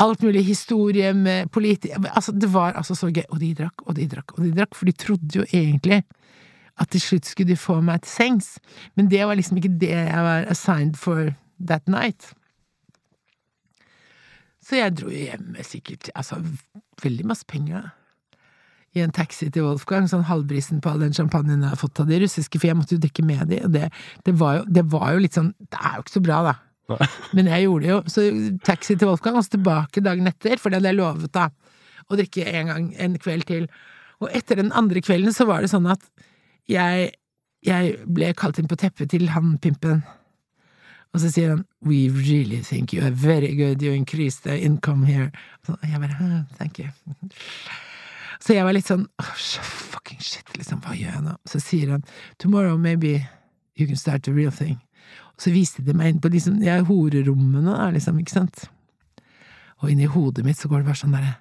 [0.00, 1.92] Alt mulig historie med politi...
[1.92, 3.26] Altså, det var altså så gøy.
[3.28, 6.00] Og de drakk, og de drakk, og de drakk, for de trodde jo egentlig
[6.80, 8.48] at til slutt skulle de få meg til sengs,
[8.96, 11.30] men det var liksom ikke det jeg var assigned for
[11.68, 12.32] that night.
[14.64, 16.40] Så jeg dro jo hjem med sikkert altså
[17.04, 17.92] veldig masse penger.
[18.94, 22.10] I en taxi til Wolfgang, sånn halvbrisen på all den champagnen jeg har fått av
[22.10, 23.88] de russiske, for jeg måtte jo drikke med de, og det,
[24.26, 26.54] det, var, jo, det var jo litt sånn Det er jo ikke så bra, da.
[26.92, 27.08] Nei.
[27.36, 27.98] Men jeg gjorde det jo.
[28.12, 28.26] Så
[28.66, 31.48] taxi til Wolfgang, og så tilbake dagen etter, for det hadde jeg lovet, da.
[32.04, 33.68] Å drikke en gang, en kveld til.
[34.22, 36.04] Og etter den andre kvelden så var det sånn at
[36.70, 37.10] jeg,
[37.66, 40.04] jeg ble kalt inn på teppet til han pimpen.
[41.14, 45.06] Og så sier han We really think you are very good, you increase the income
[45.06, 45.30] here.
[45.68, 46.88] Og jeg bare Thank you.
[48.44, 49.36] Så jeg var litt sånn oh,
[49.94, 51.36] fucking shit, liksom, hva gjør jeg nå?
[51.48, 52.04] Så sier han
[52.42, 53.16] Tomorrow maybe
[53.78, 54.76] you can start the real thing.
[55.34, 58.66] Og så viste de meg inn på liksom, ja, horerommene, liksom, ikke sant?
[59.82, 61.38] Og inni hodet mitt så går det bare sånn derre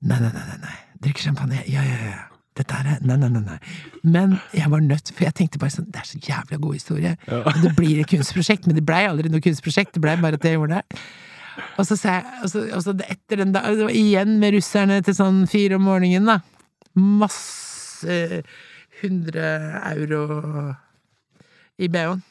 [0.00, 0.76] Nei, nei, nei, nei, nei.
[1.04, 1.58] Drikke champagne.
[1.68, 2.20] Ja, ja, ja.
[2.56, 3.42] Dette her er Nei, nei, nei.
[3.44, 3.58] nei.
[4.00, 7.12] Men jeg var nødt, for jeg tenkte bare sånn Det er så jævla god historie.
[7.28, 7.42] Ja.
[7.60, 9.92] Det blir et kunstprosjekt, men det blei aldri noe kunstprosjekt.
[9.98, 11.02] Det blei bare at jeg gjorde det.
[11.78, 14.54] Og så sa jeg og så, og så etter den da, det var igjen med
[14.56, 16.40] russerne til sånn fire om morgenen, da.
[16.98, 18.42] Masse
[19.00, 19.44] 100
[19.94, 20.24] euro
[21.80, 22.22] i BH-en.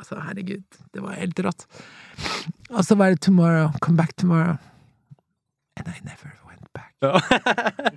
[0.00, 1.66] Altså, herregud, det var helt rått.
[2.70, 4.58] Og så var det 'tomorrow', 'come back tomorrow'.
[5.76, 6.94] And I never went back.
[7.02, 7.20] Ja.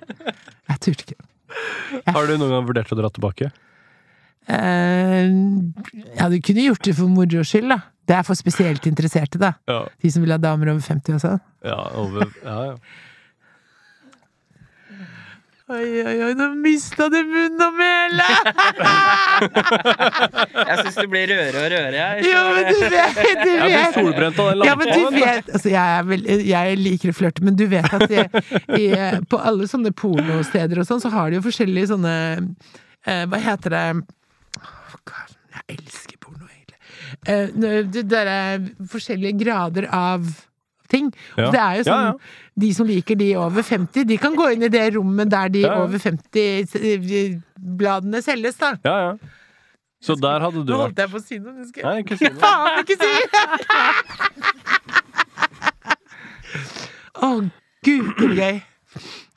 [0.69, 1.21] Jeg turte ikke.
[2.07, 3.51] Har du noen gang vurdert å dra tilbake?
[4.47, 5.27] Eh,
[6.19, 7.77] ja, du kunne gjort det for moro skyld, da.
[8.03, 9.53] Det er for spesielt interesserte, da.
[9.69, 9.85] Ja.
[10.03, 11.39] De som vil ha damer over 50 og sånn.
[11.63, 12.77] Ja, over, ja, ja.
[15.73, 18.25] Oi, oi, oi, nå mista du munnen og mæle!
[20.67, 22.25] Jeg syns du blir rødere og rødere, jeg.
[22.27, 23.95] Ja, men du vet, du Jeg blir vet.
[23.95, 26.21] solbrent av den Ja, men du vet altså jeg, er vel,
[26.51, 28.27] jeg liker å flørte, men du vet at jeg,
[28.75, 32.13] i- på alle sånne pornosteder og sånn, så har de jo forskjellige sånne
[33.07, 33.85] eh, Hva heter det
[34.93, 34.99] Åh,
[35.53, 36.77] Jeg elsker porno, egentlig.
[37.27, 37.47] Eh,
[37.93, 40.21] det der er forskjellige grader av
[40.89, 41.11] ting.
[41.37, 41.49] Ja.
[41.53, 42.13] Det er jo sånn ja.
[42.63, 45.61] De som liker de over 50, de kan gå inn i det rommet der de
[45.63, 45.77] Ja, ja.
[45.87, 48.69] over 50-bladene selges, da.
[48.85, 49.13] Ja, ja.
[50.03, 51.97] Så der hadde du vært Nå holdt jeg på å si noe, men skal Nei,
[52.03, 52.39] ikke si noe.
[52.43, 53.13] faen ikke si!
[57.23, 57.27] Å,
[57.87, 58.57] gud, det er gøy.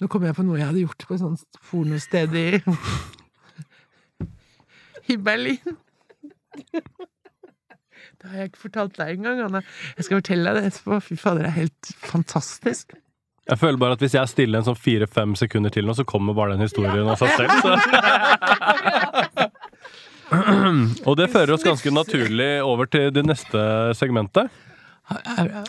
[0.03, 1.41] Nå kom jeg på noe jeg hadde gjort på et sånt
[1.71, 2.43] pornosted i
[5.13, 5.77] I Berlin.
[8.17, 9.61] Det har jeg ikke fortalt deg engang, Anna.
[9.97, 11.01] Jeg skal fortelle deg det etterpå.
[11.05, 12.97] Fy fader, det er helt fantastisk.
[13.47, 16.05] Jeg føler bare at hvis jeg er stille en sånn fire-fem sekunder til nå, så
[16.09, 17.51] kommer bare den historien av seg selv.
[17.63, 17.71] Så.
[21.07, 23.61] Og det fører oss ganske naturlig over til det neste
[23.95, 24.51] segmentet,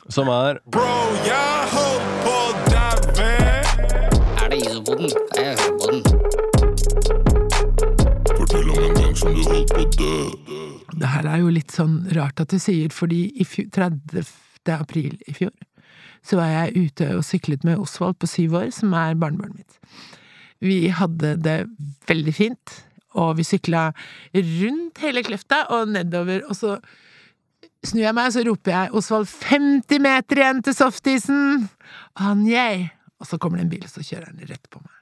[0.10, 0.88] som er Bro,
[1.28, 1.57] jeg
[9.28, 14.24] Det her er jo litt sånn rart at du sier, fordi i 30.
[14.78, 15.54] april i fjor
[16.28, 20.06] så var jeg ute og syklet med Osvald på syv år, som er barnebarnet mitt.
[20.64, 21.58] Vi hadde det
[22.10, 22.74] veldig fint,
[23.18, 23.90] og vi sykla
[24.36, 26.78] rundt hele Kløfta og nedover, og så
[27.86, 31.70] snur jeg meg, og så roper jeg 'Osvald, 50 meter igjen til softisen!'
[32.18, 34.82] Og han 'yeah', og så kommer det en bil, og så kjører han rett på
[34.82, 34.97] meg.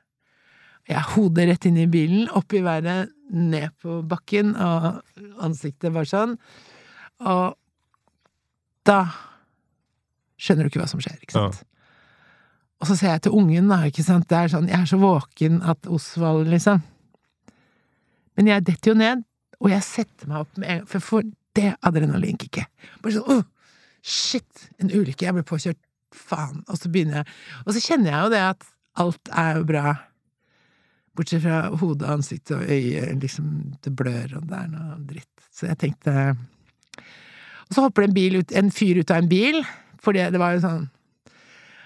[0.85, 5.01] Jeg hodet rett inn i bilen, opp i været, ned på bakken, og
[5.43, 6.35] ansiktet var sånn.
[7.25, 7.55] Og
[8.85, 8.99] da
[10.37, 11.63] skjønner du ikke hva som skjer, ikke sant?
[12.83, 14.27] Og så ser jeg til ungen, da, ikke sant.
[14.29, 16.83] Det er sånn, jeg er så våken at Osvald, liksom.
[18.35, 19.25] Men jeg detter jo ned,
[19.63, 22.89] og jeg setter meg opp med en gang, for jeg får det adrenalinkicket.
[23.01, 23.45] Bare sånn åh,
[24.05, 25.79] shit, en ulykke, jeg ble påkjørt,
[26.15, 26.61] faen.
[26.69, 27.31] Og så begynner jeg
[27.65, 28.67] Og så kjenner jeg jo det at
[29.03, 29.95] alt er jo bra.
[31.15, 33.51] Bortsett fra hodet, ansiktet og øyet, liksom,
[33.83, 35.31] det blør, og det er noe dritt.
[35.55, 36.35] Så jeg tenkte
[37.65, 39.61] Og så hopper det en, ut, en fyr ut av en bil,
[40.03, 40.83] for det var jo sånn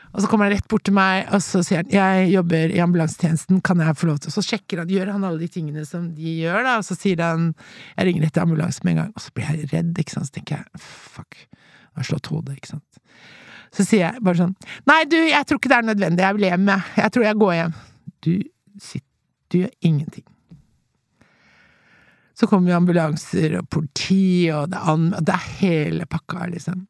[0.09, 2.82] Og så kommer han rett bort til meg, og så sier han 'jeg jobber i
[2.82, 5.86] ambulansetjenesten, kan jeg få lov til Og så sjekker han, gjør han alle de tingene
[5.86, 7.53] som de gjør, da, og så sier han
[7.97, 10.34] 'jeg ringer etter ambulanse med en gang', og så blir jeg redd, ikke sant, så
[10.34, 12.97] tenker jeg 'fuck, jeg har slått hodet', ikke sant.
[13.71, 14.55] Så sier jeg bare sånn
[14.88, 17.36] 'nei, du, jeg tror ikke det er nødvendig, jeg vil hjem, jeg, jeg tror jeg
[17.36, 17.75] går hjem'.
[18.21, 18.41] Du
[18.80, 19.09] sitter
[19.52, 20.26] du gjør ingenting.
[22.39, 24.80] Så kommer ambulanser og politi, og det
[25.28, 26.86] det er hele pakka, liksom.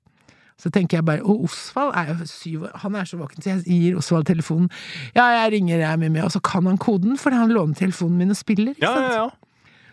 [0.59, 3.49] Så tenker jeg bare Og Osvald er jo syv år, han er så våken, så
[3.49, 4.69] jeg gir Osvald telefonen.
[5.15, 8.17] Ja, jeg ringer, jeg med, med, og så kan han koden, fordi han låner telefonen
[8.17, 8.75] min og spiller.
[8.75, 9.13] Ikke Ja, sant?
[9.13, 9.29] ja, ja.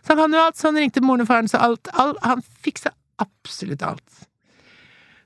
[0.03, 2.43] Så han kan jo alt, så han ringte moren og faren, så alt, alt Han
[2.63, 4.27] fiksa absolutt alt.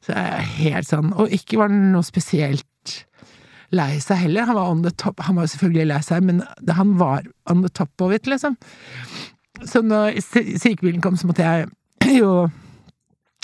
[0.01, 2.65] Så jeg er helt sånn Og ikke var det noe spesielt
[3.75, 4.49] lei seg heller.
[4.49, 5.21] Han var on the top.
[5.27, 8.57] Han var jo selvfølgelig lei seg, men han var on the top of it, liksom.
[9.67, 11.69] Så når sykebilen kom, så måtte jeg
[12.21, 12.49] jo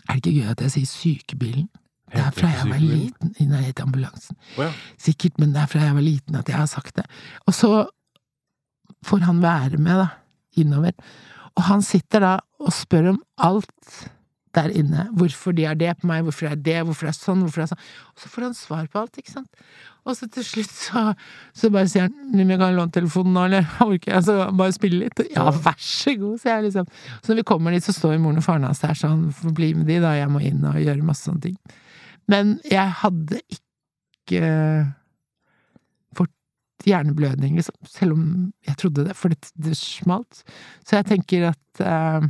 [0.07, 1.69] Er det ikke gøy at jeg sier sykebilen?
[2.13, 3.33] Det er fra jeg var liten.
[3.35, 4.37] Nei, det heter ambulansen.
[4.57, 4.69] Ja.
[5.03, 7.05] Sikkert, men det er fra jeg var liten at jeg har sagt det.
[7.51, 7.71] Og så
[9.07, 10.07] får han være med, da,
[10.63, 10.95] innover.
[11.57, 13.97] Og han sitter da og spør om alt
[14.57, 15.09] der inne.
[15.17, 17.63] Hvorfor de har det på meg, hvorfor det er det, hvorfor det er sånn, hvorfor
[17.63, 17.85] det er sånn.
[18.15, 19.69] Og så får han svar på alt, ikke sant.
[20.07, 21.03] Og så til slutt så,
[21.57, 24.77] så bare sier han om jeg kan låne telefonen nå, eller orker jeg så bare
[24.77, 25.23] spille litt?
[25.35, 26.93] Ja, vær så god, sier jeg liksom.
[27.19, 29.73] Så når vi kommer dit, så står moren og faren hans der sånn, får bli
[29.79, 31.59] med de, da, jeg må inn og gjøre masse sånne ting.
[32.31, 34.47] Men jeg hadde ikke
[36.17, 38.25] fått hjerneblødning, liksom, selv om
[38.67, 40.43] jeg trodde det, for det, det smalt.
[40.87, 42.27] Så jeg tenker at eh,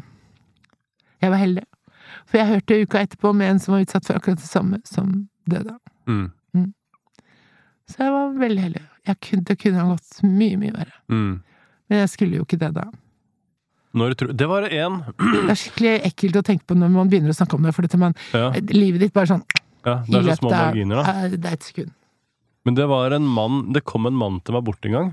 [1.25, 1.65] jeg var heldig.
[2.27, 5.29] For jeg hørte uka etterpå om en som var utsatt for akkurat det samme, som
[5.47, 5.77] døde.
[6.11, 6.31] Mm.
[7.87, 8.85] Så jeg var veldig heldig.
[9.23, 10.97] Kunne, det kunne ha gått mye, mye verre.
[11.13, 11.35] Mm.
[11.87, 12.89] Men jeg skulle jo ikke det da.
[13.97, 14.97] Tror Det var én
[15.47, 17.87] Det er skikkelig ekkelt å tenke på når man begynner å snakke om det, for
[17.87, 19.45] dette man, ja, livet ditt bare sånn
[19.87, 21.15] ja, Det er så små marginer, da.
[21.23, 21.95] eh, Det er et sekund.
[22.67, 25.09] Men det var en mann Det kom en mann til meg bort en gang.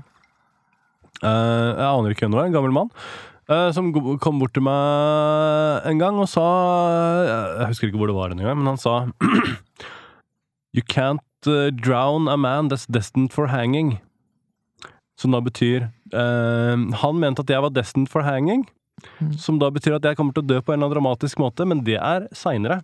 [1.22, 2.50] Eh, jeg aner ikke hvem det var.
[2.50, 2.90] En gammel mann.
[3.48, 3.90] Eh, som
[4.22, 6.44] kom bort til meg en gang og sa
[7.58, 9.04] Jeg husker ikke hvor det var en gang, men han sa
[10.74, 13.98] You can't eh, drown a man that's destined for hanging.
[15.20, 18.64] Som da betyr uh, Han mente at jeg var destined for hanging.
[19.20, 19.34] Mm.
[19.38, 21.66] Som da betyr at jeg kommer til å dø på en eller annen dramatisk måte,
[21.68, 22.80] men det er seinere.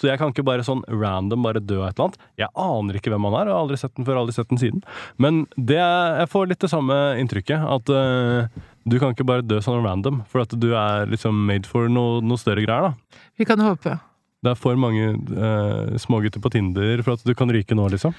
[0.00, 2.22] Så jeg kan ikke bare sånn random bare dø av et eller annet.
[2.42, 4.60] Jeg aner ikke hvem han er, jeg har aldri sett den før, aldri sett den
[4.62, 4.82] siden.
[5.22, 9.44] Men det er, jeg får litt det samme inntrykket, at eh, du kan ikke bare
[9.46, 13.20] dø sånn random, for at du er liksom made for noe, noe større greier, da.
[13.40, 13.96] Vi kan håpe.
[14.44, 18.12] Det er for mange uh, smågutter på Tinder for at du kan ryke nå, liksom.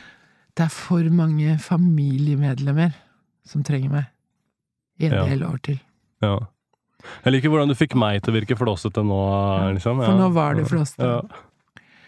[0.56, 2.96] Det er for mange familiemedlemmer
[3.46, 4.12] som trenger meg.
[4.98, 5.26] I en Ja.
[5.28, 5.80] del år til.
[6.24, 6.38] Ja.
[7.26, 9.20] Jeg liker hvordan du fikk meg til å virke flåsete nå,
[9.76, 10.02] liksom.
[10.02, 11.04] For nå var det flåsete.
[11.04, 11.22] Ja.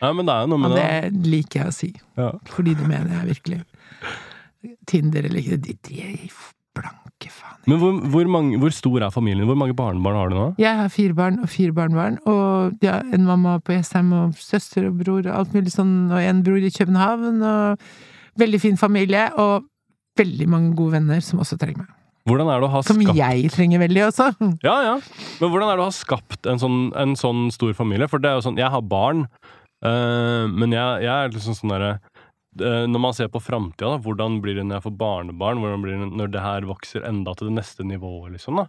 [0.02, 1.12] Nei, men det er jo noe med det.
[1.14, 1.90] det liker jeg å si.
[2.18, 2.32] Ja.
[2.54, 3.62] Fordi det mener jeg virkelig.
[4.88, 5.60] Tinder eller ikke
[7.18, 7.58] Blanke faen.
[7.66, 9.46] Men hvor, hvor, mange, hvor stor er familien?
[9.46, 10.46] Hvor mange barnebarn har du nå?
[10.58, 14.88] Jeg har fire barn og fire barnebarn, og ja, en mamma på Jessheim og søster
[14.88, 17.78] og bror og alt mulig sånn, og en bror i København, og
[18.38, 19.66] veldig fin familie, og
[20.18, 21.94] veldig mange gode venner som også trenger meg.
[22.28, 23.08] Hvordan er det å ha skapt...
[23.08, 24.30] Som jeg trenger veldig også.
[24.68, 24.96] Ja, ja.
[25.40, 28.10] Men hvordan er det å ha skapt en sånn, en sånn stor familie?
[28.12, 29.26] For det er jo sånn, jeg har barn,
[29.88, 31.96] øh, men jeg, jeg er liksom sånn derre
[32.62, 35.62] Når man ser på framtida, hvordan blir det når jeg får barnebarn?
[35.62, 38.62] Hvordan blir det når det her vokser enda til det neste nivået, liksom?
[38.62, 38.66] da?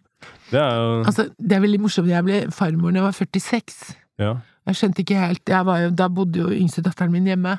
[0.50, 2.10] Det er jo Altså, det er veldig morsomt.
[2.10, 3.78] Jeg ble farmor da jeg var 46.
[4.18, 4.34] Ja.
[4.68, 7.56] Jeg skjønte ikke helt jo, Da bodde jo yngste datteren min hjemme.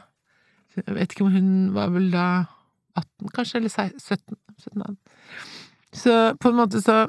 [0.77, 2.27] Jeg vet ikke om hun var vel da
[2.99, 4.37] 18, kanskje, eller 17.
[4.59, 4.97] 17 18.
[5.95, 7.07] Så på en måte så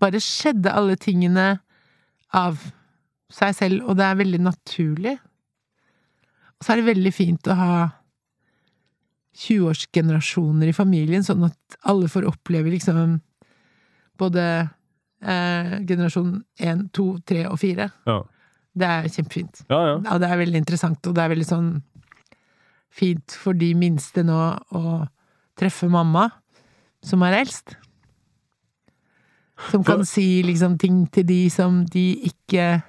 [0.00, 1.58] bare skjedde alle tingene
[2.34, 2.62] av
[3.32, 5.14] seg selv, og det er veldig naturlig.
[6.54, 7.74] Og så er det veldig fint å ha
[9.34, 13.16] 20-årsgenerasjoner i familien, sånn at alle får oppleve liksom
[14.20, 17.88] både eh, generasjon 1, 2, 3 og 4.
[18.06, 18.20] Ja.
[18.74, 19.64] Det er kjempefint.
[19.70, 19.96] ja, ja.
[19.98, 21.68] Og det er veldig interessant, og det er veldig sånn
[22.94, 24.38] fint for de minste nå
[24.74, 24.84] å
[25.58, 26.28] treffe mamma,
[27.04, 27.76] som er eldst.
[29.70, 32.82] Som kan si liksom ting til de som de ikke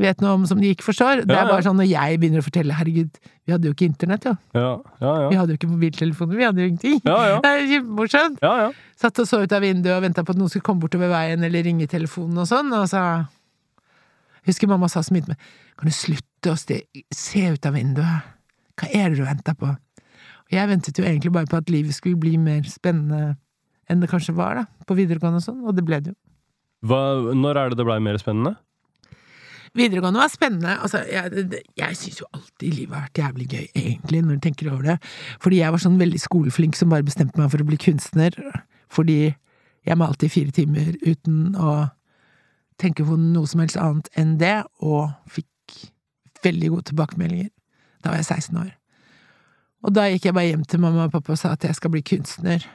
[0.00, 1.24] vet noe om, som de ikke forstår.
[1.28, 4.24] Det er bare sånn når jeg begynner å fortelle, herregud, vi hadde jo ikke internett,
[4.28, 4.32] jo.
[4.56, 4.70] ja,
[5.02, 5.40] ja, Vi ja.
[5.42, 6.98] hadde jo ikke mobiltelefoner, vi hadde jo ingenting.
[7.04, 7.36] Ja, ja.
[7.44, 8.40] Det er kjempemorsomt.
[8.44, 8.70] ja, ja.
[9.02, 11.42] Satt og så ut av vinduet og venta på at noen skulle komme bortover veien
[11.44, 13.02] eller ringe i telefonen og sånn, og så
[14.48, 18.32] husker mamma sa så mye til meg Kan du slutte å se ut av vinduet?
[18.78, 19.68] Hva er det du venter på?
[19.72, 23.36] Og jeg ventet jo egentlig bare på at livet skulle bli mer spennende
[23.90, 26.18] enn det kanskje var, da, på videregående og sånn, og det ble det jo.
[26.88, 27.00] Hva,
[27.36, 28.54] når er det det blei mer spennende?
[29.74, 30.74] Videregående var spennende.
[30.84, 34.68] Altså, jeg, jeg syns jo alltid livet har vært jævlig gøy, egentlig, når du tenker
[34.72, 34.98] over det.
[35.40, 38.36] Fordi jeg var sånn veldig skoleflink som bare bestemte meg for å bli kunstner.
[38.92, 39.18] Fordi
[39.88, 41.72] jeg malte i fire timer uten å
[42.82, 45.48] tenke på noe som helst annet enn det, og fikk
[46.44, 47.50] veldig gode tilbakemeldinger.
[48.02, 48.70] Da var jeg 16 år.
[49.82, 51.92] Og da gikk jeg bare hjem til mamma og pappa og sa at jeg skal
[51.94, 52.66] bli kunstner.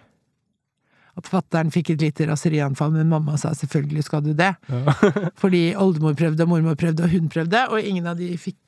[1.18, 4.52] Og fattern fikk et lite raserianfall, men mamma sa selvfølgelig skal du det.
[5.42, 8.60] Fordi oldemor prøvde, og mormor prøvde, og hun prøvde, og ingen av de fikk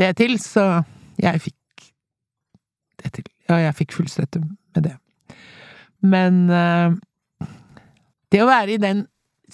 [0.00, 0.82] det til, så
[1.22, 1.88] jeg fikk
[3.04, 3.28] det til.
[3.46, 4.96] Ja, jeg fikk full støtte med det.
[6.04, 6.96] Men uh,
[8.34, 9.04] det å være i den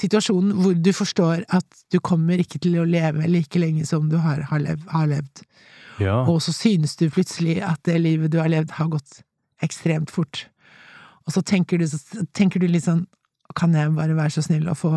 [0.00, 4.16] situasjonen hvor du forstår at du kommer ikke til å leve like lenge som du
[4.22, 5.44] har, har, lev, har levd,
[6.00, 6.22] Ja.
[6.24, 9.18] og så synes du plutselig at det livet du har levd, har gått
[9.60, 10.46] ekstremt fort.
[11.26, 13.04] Og så tenker du, så tenker du litt sånn
[13.58, 14.92] Kan jeg bare være så snill å få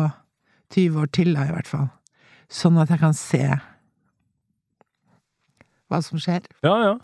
[0.74, 1.88] 20 år til, da, i hvert fall?
[2.50, 3.42] Sånn at jeg kan se
[5.90, 6.46] hva som skjer.
[6.64, 6.94] ja, ja.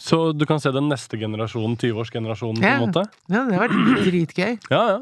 [0.00, 3.04] Så du kan se den neste generasjonen, 20-årsgenerasjonen, på en måte?
[3.30, 4.56] Ja, det har vært dritgøy.
[4.72, 4.98] Ja, ja.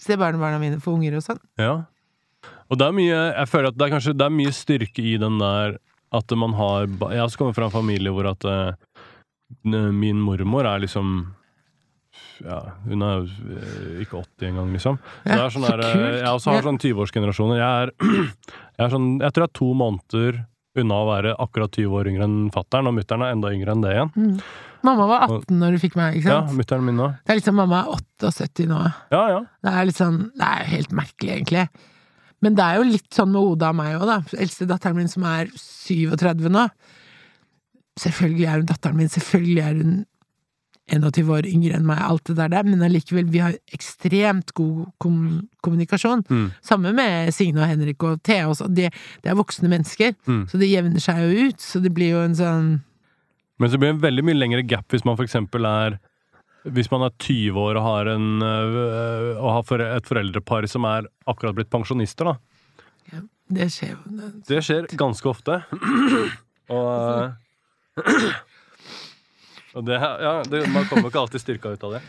[0.00, 1.40] Se barnebarna mine få unger og sånn.
[1.60, 1.74] Ja.
[2.70, 5.16] Og det er mye Jeg føler at det er kanskje Det er mye styrke i
[5.20, 5.74] den der
[6.16, 8.72] at man har Jeg har også kommet fra en familie hvor at uh,
[9.92, 11.34] min mormor er liksom
[12.44, 14.96] ja, Hun er jo ikke 80 engang, liksom.
[14.98, 17.60] Så Ja, det er sånn så der, eh, jeg også har sånn 20-årsgenerasjoner.
[17.60, 17.92] Jeg er,
[18.78, 20.40] jeg er sånn Jeg tror jeg er to måneder
[20.80, 23.80] unna å være akkurat 20 år yngre enn fattern, og mutter'n er enda yngre enn
[23.82, 24.10] det igjen.
[24.14, 24.36] Mm.
[24.86, 26.56] Mamma var 18 når du fikk meg, ikke Ja, sant?
[26.56, 27.90] mutter'n min nå Det er liksom mamma er
[28.22, 28.78] 78 nå.
[29.12, 29.40] Ja, ja.
[29.66, 31.66] Det er litt sånn Det er jo helt merkelig, egentlig.
[32.40, 34.20] Men det er jo litt sånn med Oda og meg òg, da.
[34.40, 36.68] Eldste datteren min som er 37 nå.
[38.00, 39.98] Selvfølgelig er hun datteren min, selvfølgelig er hun
[40.90, 44.86] 21 år yngre enn meg, alt det der der, men allikevel, vi har ekstremt god
[45.02, 46.24] kom kommunikasjon.
[46.28, 46.46] Mm.
[46.66, 48.66] Samme med Signe og Henrik og Thea også.
[48.68, 48.90] Det,
[49.22, 50.44] det er voksne mennesker, Mm.
[50.50, 51.60] så det jevner seg jo ut.
[51.60, 52.70] Så det blir jo en sånn
[53.60, 55.98] Men så blir det en veldig mye lengre gap hvis man for eksempel er
[56.64, 61.06] Hvis man er 20 år og har, en, øh, og har et foreldrepar som er
[61.26, 63.20] akkurat blitt pensjonister, da.
[63.50, 64.30] Det skjer jo.
[64.46, 65.56] Det skjer ganske ofte.
[66.70, 67.32] Og
[67.98, 68.34] øh,
[69.76, 72.00] Og det, ja, det, man kommer jo ikke alltid styrka ut av det.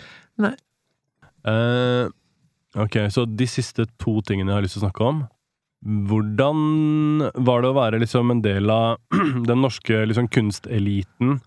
[0.41, 0.55] Nei.
[1.47, 2.07] Eh,
[2.81, 5.21] ok, så de siste to tingene jeg har lyst til å snakke om.
[5.81, 8.99] Hvordan var det å være liksom en del av
[9.49, 11.39] den norske liksom kunsteliten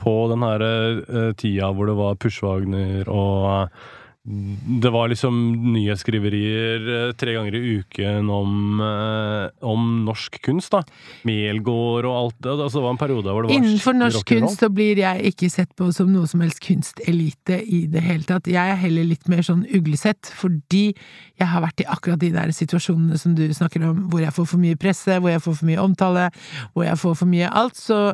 [0.00, 3.74] på den her eh, tida hvor det var Pushwagner og
[4.22, 5.36] det var liksom
[5.72, 10.82] nyhetsskriverier eh, tre ganger i uken om, eh, om norsk kunst, da.
[11.24, 12.52] Melgård og alt det.
[12.52, 15.48] Altså, det var en periode hvor det var Innenfor norsk kunst så blir jeg ikke
[15.48, 18.50] sett på som noe som helst kunstelite i det hele tatt.
[18.50, 20.90] Jeg er heller litt mer sånn uglesett, fordi
[21.40, 24.50] jeg har vært i akkurat de der situasjonene som du snakker om, hvor jeg får
[24.52, 26.28] for mye presse, hvor jeg får for mye omtale,
[26.74, 28.12] hvor jeg får for mye alt, så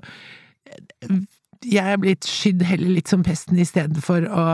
[1.64, 4.46] jeg er blitt skydd heller litt som pesten i stedet for å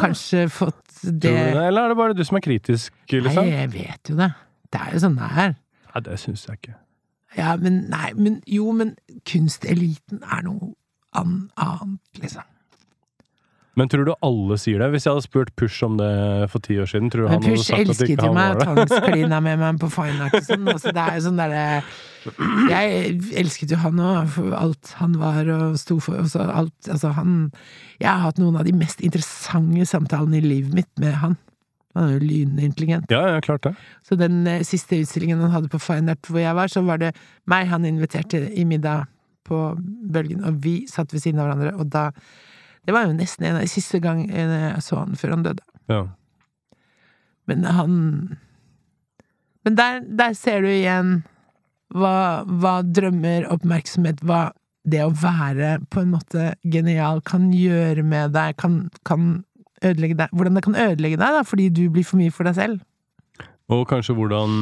[0.00, 3.44] kanskje fått det Tror du det, eller er det bare du som er kritisk, liksom?
[3.44, 4.30] Nei, jeg vet jo det.
[4.72, 5.54] Det er jo sånn det er.
[5.92, 6.76] Nei, det syns jeg ikke.
[7.36, 8.94] Ja, men nei, men jo, men
[9.28, 10.72] kunsteliten er noe
[11.16, 12.46] annet, liksom.
[13.76, 14.88] Men tror du alle sier det?
[14.94, 16.08] Hvis jeg hadde spurt Push om det
[16.48, 18.38] for ti år siden, tror du han hadde Push sagt at elsket ikke jo han
[18.38, 18.86] meg, var det?
[18.88, 20.70] tvangsklina med meg på fine art og sånn.
[20.72, 21.64] Altså, det er jo sånn derre
[22.70, 26.20] Jeg elsket jo han òg, for alt han var og sto for.
[26.22, 27.50] Og så alt, altså, han
[28.00, 31.36] Jeg har hatt noen av de mest interessante samtalene i livet mitt med han.
[31.96, 33.10] Han er jo lynintelligent.
[33.10, 33.72] Ja, ja, klart det.
[34.04, 37.00] Så den eh, siste utstillingen han hadde på Fine Art hvor jeg var, så var
[37.00, 37.14] det
[37.48, 39.06] meg han inviterte i middag
[39.46, 39.60] på
[40.12, 42.10] Bølgen, og vi satt ved siden av hverandre, og da
[42.86, 45.62] Det var jo nesten en av de siste gangene jeg så han før han døde.
[45.90, 46.04] Ja.
[47.46, 48.36] Men han
[49.64, 51.24] Men der, der ser du igjen
[51.94, 54.48] hva, hva drømmer, oppmerksomhet, hva
[54.86, 59.44] det å være på en måte genial kan gjøre med deg, kan, kan
[59.82, 62.54] ødelegge deg Hvordan det kan ødelegge deg, da, fordi du blir for mye for deg
[62.54, 62.84] selv.
[63.66, 64.52] Og kanskje hvordan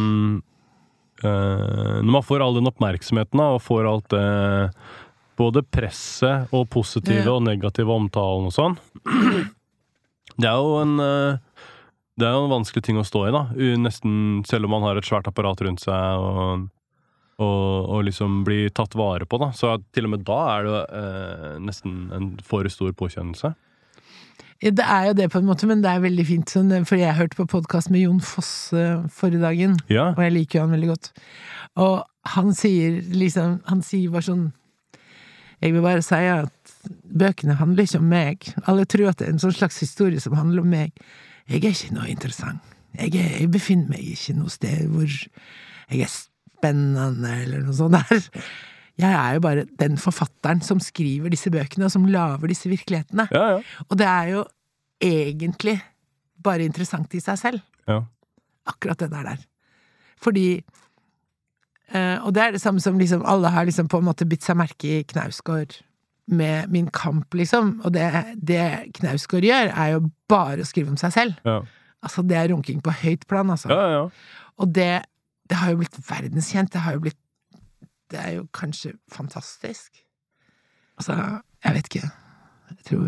[1.24, 4.24] øh, Når man får all den oppmerksomheten da, og får alt det
[5.36, 7.32] Både presset og positive Ja.
[7.34, 8.76] og negative omtalen og sånn.
[10.40, 11.36] Det er jo en øh,
[12.18, 13.44] Det er jo en vanskelig ting å stå i, da.
[13.82, 16.68] Nesten selv om man har et svært apparat rundt seg og,
[17.39, 19.51] og, og liksom blir tatt vare på, da.
[19.57, 23.55] Så til og med da er det eh, nesten en for stor påkjennelse.
[24.62, 26.49] Ja, Det er jo det, på en måte, men det er veldig fint.
[26.55, 30.12] Sånn, for jeg hørte på podkast med Jon Fosse forrige dagen, Ja.
[30.14, 31.11] og jeg liker jo han veldig godt.
[31.76, 32.05] Og
[32.37, 34.45] han sier liksom Han sier bare sånn
[35.61, 36.53] Jeg vil bare si at
[37.05, 38.47] bøkene handler ikke om meg.
[38.68, 40.93] Alle tror at det er en sånn slags historie som handler om meg.
[41.49, 42.61] Jeg er ikke noe interessant.
[42.95, 46.12] Jeg, er, jeg befinner meg ikke noe sted hvor jeg er
[46.64, 48.22] spennende, eller noe sånt der.
[49.00, 53.26] Jeg er jo bare den forfatteren som skriver disse bøkene, og som lager disse virkelighetene.
[53.34, 53.80] Ja, ja.
[53.88, 54.44] Og det er jo
[55.02, 55.80] egentlig
[56.44, 57.64] bare interessant i seg selv.
[57.90, 58.04] Ja.
[58.70, 59.42] Akkurat det der der.
[60.22, 60.46] Fordi
[61.92, 64.46] eh, Og det er det samme som liksom alle har liksom på en måte bitt
[64.46, 65.74] seg merke i Knausgård
[66.26, 67.80] med Min kamp, liksom.
[67.84, 68.06] Og det,
[68.40, 71.34] det Knausgård gjør, er jo bare å skrive om seg selv.
[71.44, 71.60] Ja.
[72.04, 73.68] Altså, det er runking på høyt plan, altså.
[73.72, 74.06] ja, ja.
[74.60, 75.02] Og det,
[75.51, 76.72] det har jo blitt verdenskjent.
[76.72, 77.20] Det har jo blitt
[78.12, 80.05] det er jo kanskje fantastisk.
[80.99, 81.14] Altså,
[81.64, 82.11] jeg vet ikke.
[82.70, 83.07] Jeg tror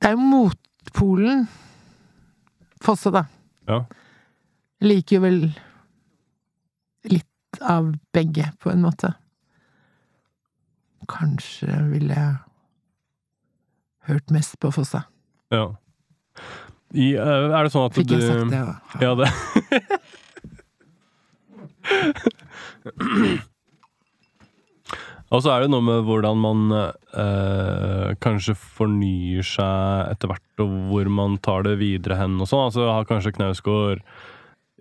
[0.00, 1.48] Det er jo motpolen.
[2.82, 3.24] Fosse, da.
[3.68, 3.82] Ja.
[4.80, 5.38] Jeg liker jo vel
[7.12, 9.12] litt av begge, på en måte.
[11.10, 12.34] Kanskje ville jeg
[14.08, 15.04] hørt mest på Fosse.
[15.50, 15.68] ja.
[16.92, 18.58] I, eh, er det sånn at Fikk jeg sagt det?
[18.68, 18.74] da?
[19.00, 19.28] Ja, det
[25.32, 30.74] Og så er det noe med hvordan man eh, kanskje fornyer seg etter hvert, og
[30.90, 32.66] hvor man tar det videre hen og sånn.
[32.68, 34.02] Altså har kanskje Knausgård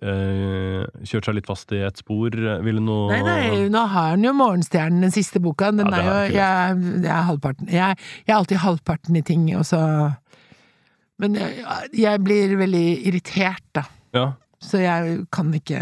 [0.04, 2.36] eh, kjørt seg litt fast i et spor?
[2.66, 5.72] Ville noe Nei, nei, nå har han jo Morgenstjernen, den siste boka.
[5.72, 7.72] Den Ja, er jo jeg, jeg er halvparten.
[7.72, 9.80] Jeg, jeg er alltid halvparten i ting, og så
[11.22, 11.64] Men jeg,
[11.96, 13.86] jeg blir veldig irritert, da.
[14.18, 14.28] Ja.
[14.60, 15.80] Så jeg kan ikke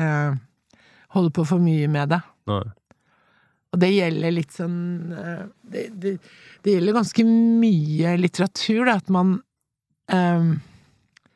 [1.16, 2.22] holde på for mye med det.
[2.50, 2.64] Nei.
[3.70, 4.78] Og det gjelder litt sånn
[5.14, 6.16] eh, Det, det,
[6.66, 9.36] det gjelder ganske mye litteratur, da, at man
[10.10, 10.50] um,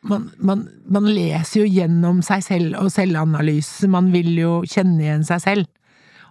[0.04, 3.88] man, man, man leser jo gjennom seg selv og selvanalyse.
[3.88, 5.70] Man vil jo kjenne igjen seg selv.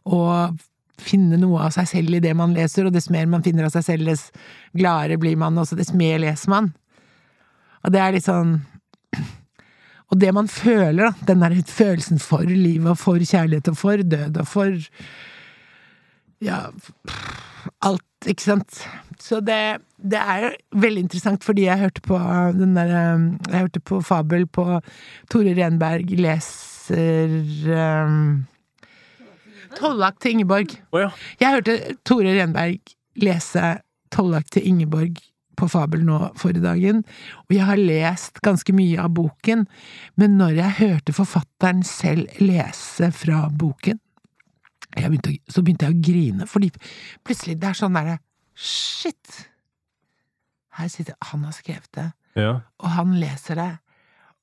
[0.04, 0.58] Og
[1.02, 3.72] finne noe av seg selv i det man leser, og dess mer man finner av
[3.74, 4.28] seg selv, dess
[4.76, 6.68] gladere blir man, og dess mer leser man.
[7.82, 8.58] Og det er litt sånn
[10.12, 14.02] Og det man føler, da, den der følelsen for livet og for kjærlighet og for
[14.04, 14.74] død og for
[16.42, 16.58] ja,
[17.80, 18.82] alt, ikke sant.
[19.22, 20.52] Så det, det er jo
[20.84, 22.18] veldig interessant, fordi jeg hørte på
[22.58, 24.80] den der um, Jeg hørte på Fabel på
[25.30, 27.36] Tore Renberg leser
[28.04, 28.44] um,
[29.78, 30.76] Tollak til Ingeborg.
[30.92, 31.10] Oh, ja.
[31.40, 33.76] Jeg hørte Tore Renberg lese
[34.12, 35.31] Tollak til Ingeborg
[35.62, 37.02] på Fabel nå forrige dagen,
[37.46, 39.66] og jeg har lest ganske mye av boken,
[40.18, 44.00] men når jeg hørte forfatteren selv lese fra boken,
[44.92, 46.72] begynte, så begynte jeg å grine, fordi
[47.24, 48.18] plutselig det er sånn derre
[48.52, 49.46] Shit!
[50.76, 52.58] Her sitter Han har skrevet det, ja.
[52.80, 53.70] og han leser det,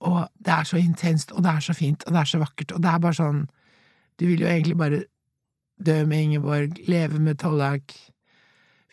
[0.06, 2.74] og det er så intenst, og det er så fint, og det er så vakkert,
[2.74, 3.48] og det er bare sånn
[4.20, 5.04] Du vil jo egentlig bare
[5.80, 7.94] dø med Ingeborg, leve med Tollak,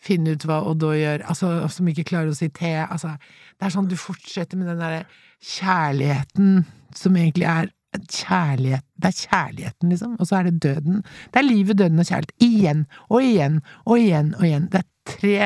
[0.03, 3.17] finne ut hva Oddå gjør, altså, som ikke klarer å si te, altså
[3.57, 5.07] Det er sånn du fortsetter med den derre
[5.43, 6.65] kjærligheten
[6.97, 11.03] som egentlig er kjærlighet Det er kjærligheten, liksom, og så er det døden.
[11.33, 12.35] Det er livet, døden og kjærlighet.
[12.45, 14.69] Igjen og igjen og igjen og igjen.
[14.73, 15.39] Det er tre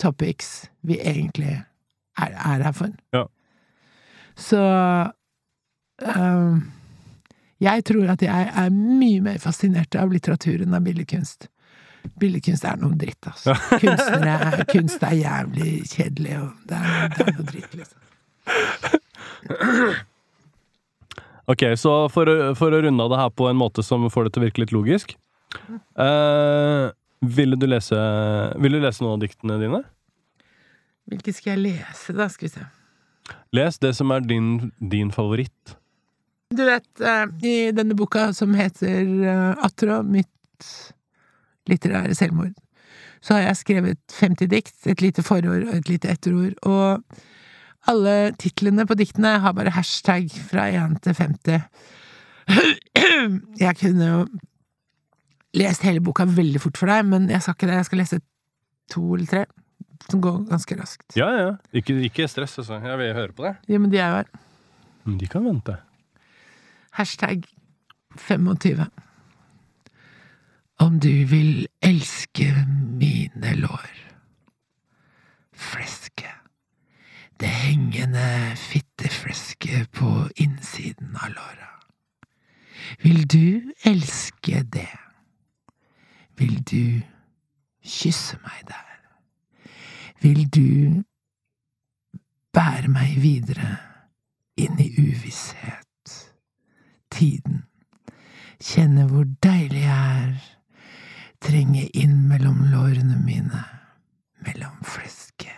[0.00, 2.92] topics vi egentlig er, er her for.
[3.12, 3.24] Ja.
[4.36, 4.60] Så
[6.04, 6.62] øhm,
[7.60, 11.48] jeg tror at jeg er mye mer fascinert av litteratur enn av billedkunst.
[12.20, 13.54] Billedkunst er noe dritt, altså.
[14.26, 18.00] Er, kunst er jævlig kjedelig, og det er, det er noe dritt, liksom.
[21.46, 22.26] Ok, så for,
[22.58, 24.62] for å runde av det her på en måte som får det til å virke
[24.64, 25.12] litt logisk
[25.94, 26.90] uh,
[27.22, 27.98] Ville du lese
[28.58, 29.80] Vil du lese noen av diktene dine?
[31.06, 32.26] Hvilke skal jeg lese, da?
[32.32, 32.64] Skal vi se.
[33.54, 35.76] Les det som er din, din favoritt.
[36.50, 40.66] Du vet, uh, i denne boka som heter uh, Atro, mitt
[41.70, 42.54] litterære selvmord,
[43.24, 47.02] så har jeg skrevet 50 dikt, et lite forord og et lite etterord, og
[47.90, 51.60] alle titlene på diktene har bare hashtag fra 1 til 50.
[53.60, 54.18] Jeg kunne jo
[55.56, 57.78] lest hele boka veldig fort for deg, men jeg skal ikke det.
[57.80, 58.20] Jeg skal lese
[58.92, 59.44] to eller tre,
[60.10, 61.16] som går ganske raskt.
[61.18, 61.52] Ja, ja.
[61.72, 62.80] Ikke, ikke stress, altså.
[62.82, 63.54] Jeg vil høre på det.
[63.70, 64.30] Ja, men de er jo her.
[65.22, 65.76] De kan vente.
[66.98, 67.46] Hashtag
[68.18, 68.86] 25.
[70.86, 72.46] Om du vil elske
[72.98, 73.90] mine lår.
[75.52, 76.30] Fleske.
[77.40, 81.72] Det hengende fitteflesket på innsiden av låra.
[83.02, 84.94] Vil du elske det?
[86.38, 87.00] Vil du
[87.82, 88.94] kysse meg der?
[90.22, 91.02] Vil du
[92.54, 93.74] bære meg videre
[94.56, 95.86] inn i uvisshet?
[97.16, 97.64] tiden.
[98.60, 100.55] Kjenne hvor deilig jeg er.
[101.40, 103.64] Trenge inn mellom lårene mine.
[104.46, 105.52] Mellom flesket.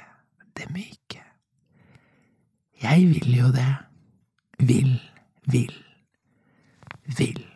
[0.56, 1.22] Det myke.
[2.82, 3.74] Jeg vil jo det.
[4.58, 5.00] Vil,
[5.46, 5.74] vil,
[7.18, 7.46] vil.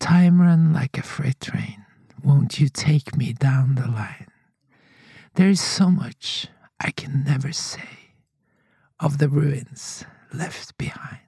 [0.00, 1.84] Time run like a freight train.
[2.24, 4.30] Won't you take me down the line?
[5.34, 6.48] There is so much
[6.80, 8.14] I can never say
[9.00, 11.20] of the ruins left behind.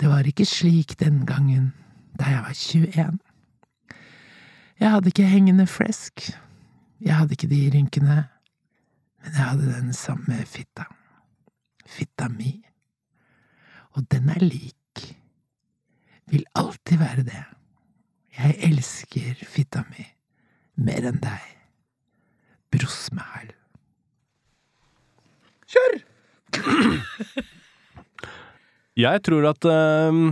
[0.00, 1.72] Det var ikke slik den gangen
[2.18, 3.18] da jeg var 21.
[4.80, 6.26] Jeg hadde ikke hengende flesk,
[7.00, 8.16] jeg hadde ikke de rynkene,
[9.22, 10.84] men jeg hadde den samme fitta.
[11.86, 12.56] Fitta mi.
[13.94, 15.04] Og den er lik.
[16.26, 17.44] Vil alltid være det.
[18.38, 20.06] Jeg elsker fitta mi
[20.76, 21.50] mer enn deg.
[22.74, 23.52] Bross meg hæl.
[25.70, 26.00] Kjør!
[29.04, 30.28] Jeg tror at ehm,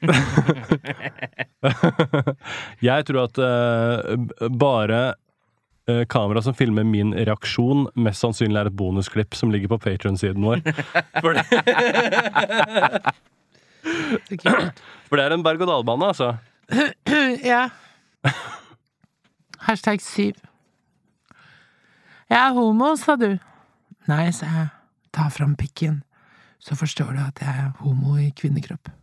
[2.88, 4.16] Jeg tror at uh,
[4.56, 5.00] bare
[5.90, 10.42] uh, kamera som filmer min reaksjon, mest sannsynlig er et bonusklipp som ligger på Patron-siden
[10.46, 10.58] vår.
[11.22, 11.44] For det,
[15.08, 16.28] for det er en berg-og-dal-bane, altså.
[17.52, 17.62] Ja.
[19.64, 20.34] Hashtag syv.
[22.30, 23.38] Jeg er homo, sa du.
[24.08, 24.68] Nei, sa jeg.
[25.16, 26.02] Ta fram pikken,
[26.62, 28.99] så forstår du at jeg er homo i kvinnekropp.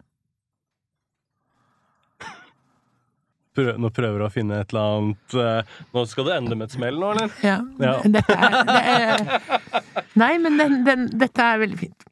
[3.57, 6.75] Prøv, nå prøver å finne et eller annet eh, Nå skal det ende med et
[6.77, 7.33] smell nå, eller?
[7.41, 7.95] Ja, Ja.
[8.17, 12.05] dette er, det er Nei, men den, den, dette er veldig fint.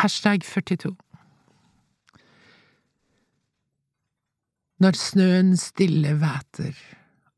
[0.00, 0.94] Hashtag 42.
[4.82, 6.74] Når snøen stille væter,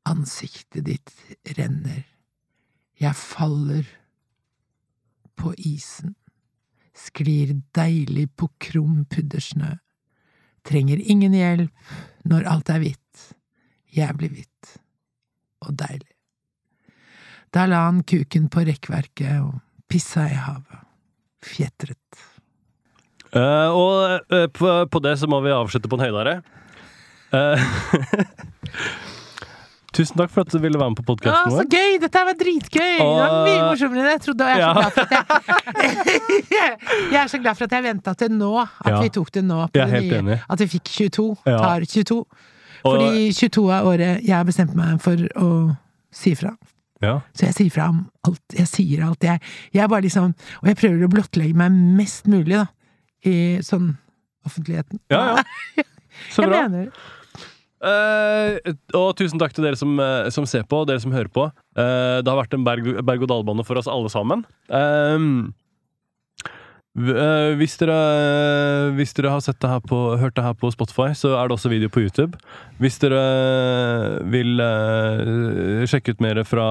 [0.09, 1.13] ansiktet ditt
[1.59, 2.05] renner,
[3.03, 3.89] jeg faller
[5.37, 6.15] på isen,
[6.95, 9.75] sklir deilig på krum puddersnø,
[10.65, 11.95] trenger ingen hjelp
[12.31, 13.04] når alt er hvitt,
[13.95, 14.75] jævlig hvitt
[15.65, 16.11] og deilig.
[17.55, 19.61] Da la han kuken på rekkverket og
[19.91, 20.81] pissa i havet.
[21.45, 22.01] Fjetret.
[23.35, 26.37] Uh, og uh, på, på det så må vi avslutte på en høydare.
[27.35, 27.59] Uh,
[29.95, 32.01] Tusen takk for at du ville være med på podkasten så gøy!
[32.03, 32.97] Dette var dritgøy!
[32.99, 34.43] Det var mye Og- morsommere enn jeg trodde.
[34.43, 36.65] Og jeg er så glad for at jeg
[37.15, 38.51] Jeg er så glad for at jeg venta til nå.
[38.65, 38.97] At Ja.
[39.05, 39.61] vi tok det nå.
[39.71, 40.19] På det nye.
[40.19, 40.41] enig.
[40.51, 41.29] At vi fikk 22.
[41.47, 41.59] Ja.
[41.63, 42.19] Tar 22.
[42.85, 45.51] Fordi 22 er året jeg har bestemt meg for å
[46.15, 46.53] si fra.
[47.03, 47.19] Ja.
[47.37, 48.45] Så jeg sier fra om alt.
[48.57, 49.25] Jeg sier alt.
[49.25, 49.41] Jeg,
[49.75, 50.31] jeg bare liksom
[50.63, 52.69] Og jeg prøver å blottlegge meg mest mulig, da.
[53.25, 53.95] I sånn
[54.45, 55.01] offentligheten.
[55.13, 55.85] Ja, ja.
[56.35, 56.63] Så bra.
[57.85, 61.49] Eh, og tusen takk til dere som, eh, som ser på, dere som hører på.
[61.77, 64.45] Uh, det har vært en berg- berg-og-dal-bane for oss alle sammen.
[64.71, 65.27] Eh,
[66.95, 67.97] hvis, dere,
[68.95, 71.89] hvis dere har det på, hørt det her på Spotify, så er det også video
[71.89, 72.39] på YouTube.
[72.79, 76.69] Hvis dere vil eh, sjekke ut mer fra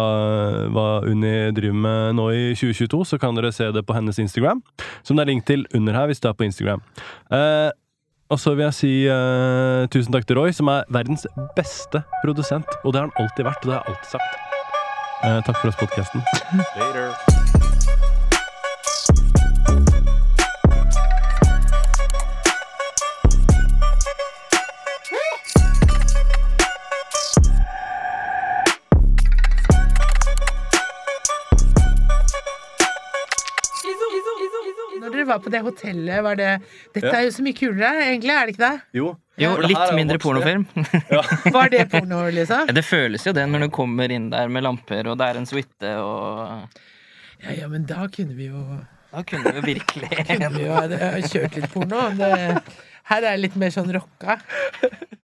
[0.72, 4.64] hva Unni driver med nå i 2022, så kan dere se det på hennes Instagram,
[5.04, 6.84] som det er link til under her hvis det er på Instagram.
[7.28, 7.72] Eh,
[8.32, 11.28] og så vil jeg si eh, tusen takk til Roy, som er verdens
[11.58, 12.80] beste produsent.
[12.84, 14.42] Og det har han alltid vært, og det har jeg alltid sagt.
[15.24, 17.42] Eh, takk for oss, podkasten.
[35.24, 36.52] Dere var på det hotellet, var det
[36.94, 37.18] Dette Ja.
[37.20, 38.82] er jo så mye kulere, egentlig, er det ikke det?
[39.00, 39.12] Jo.
[39.42, 40.66] Jo, det litt jo mindre pornofilm.
[40.76, 41.54] pornofilm.
[41.58, 42.68] Var det porno, liksom?
[42.70, 45.48] Det føles jo det når du kommer inn der med lamper, og det er en
[45.50, 46.70] suite, og
[47.42, 48.62] Ja, ja, men da kunne vi jo
[49.14, 50.78] Da kunne du virkelig kunne vi jo
[51.32, 52.04] kjørt litt porno.
[52.18, 52.30] Det,
[53.10, 54.38] her er det litt mer sånn rocka.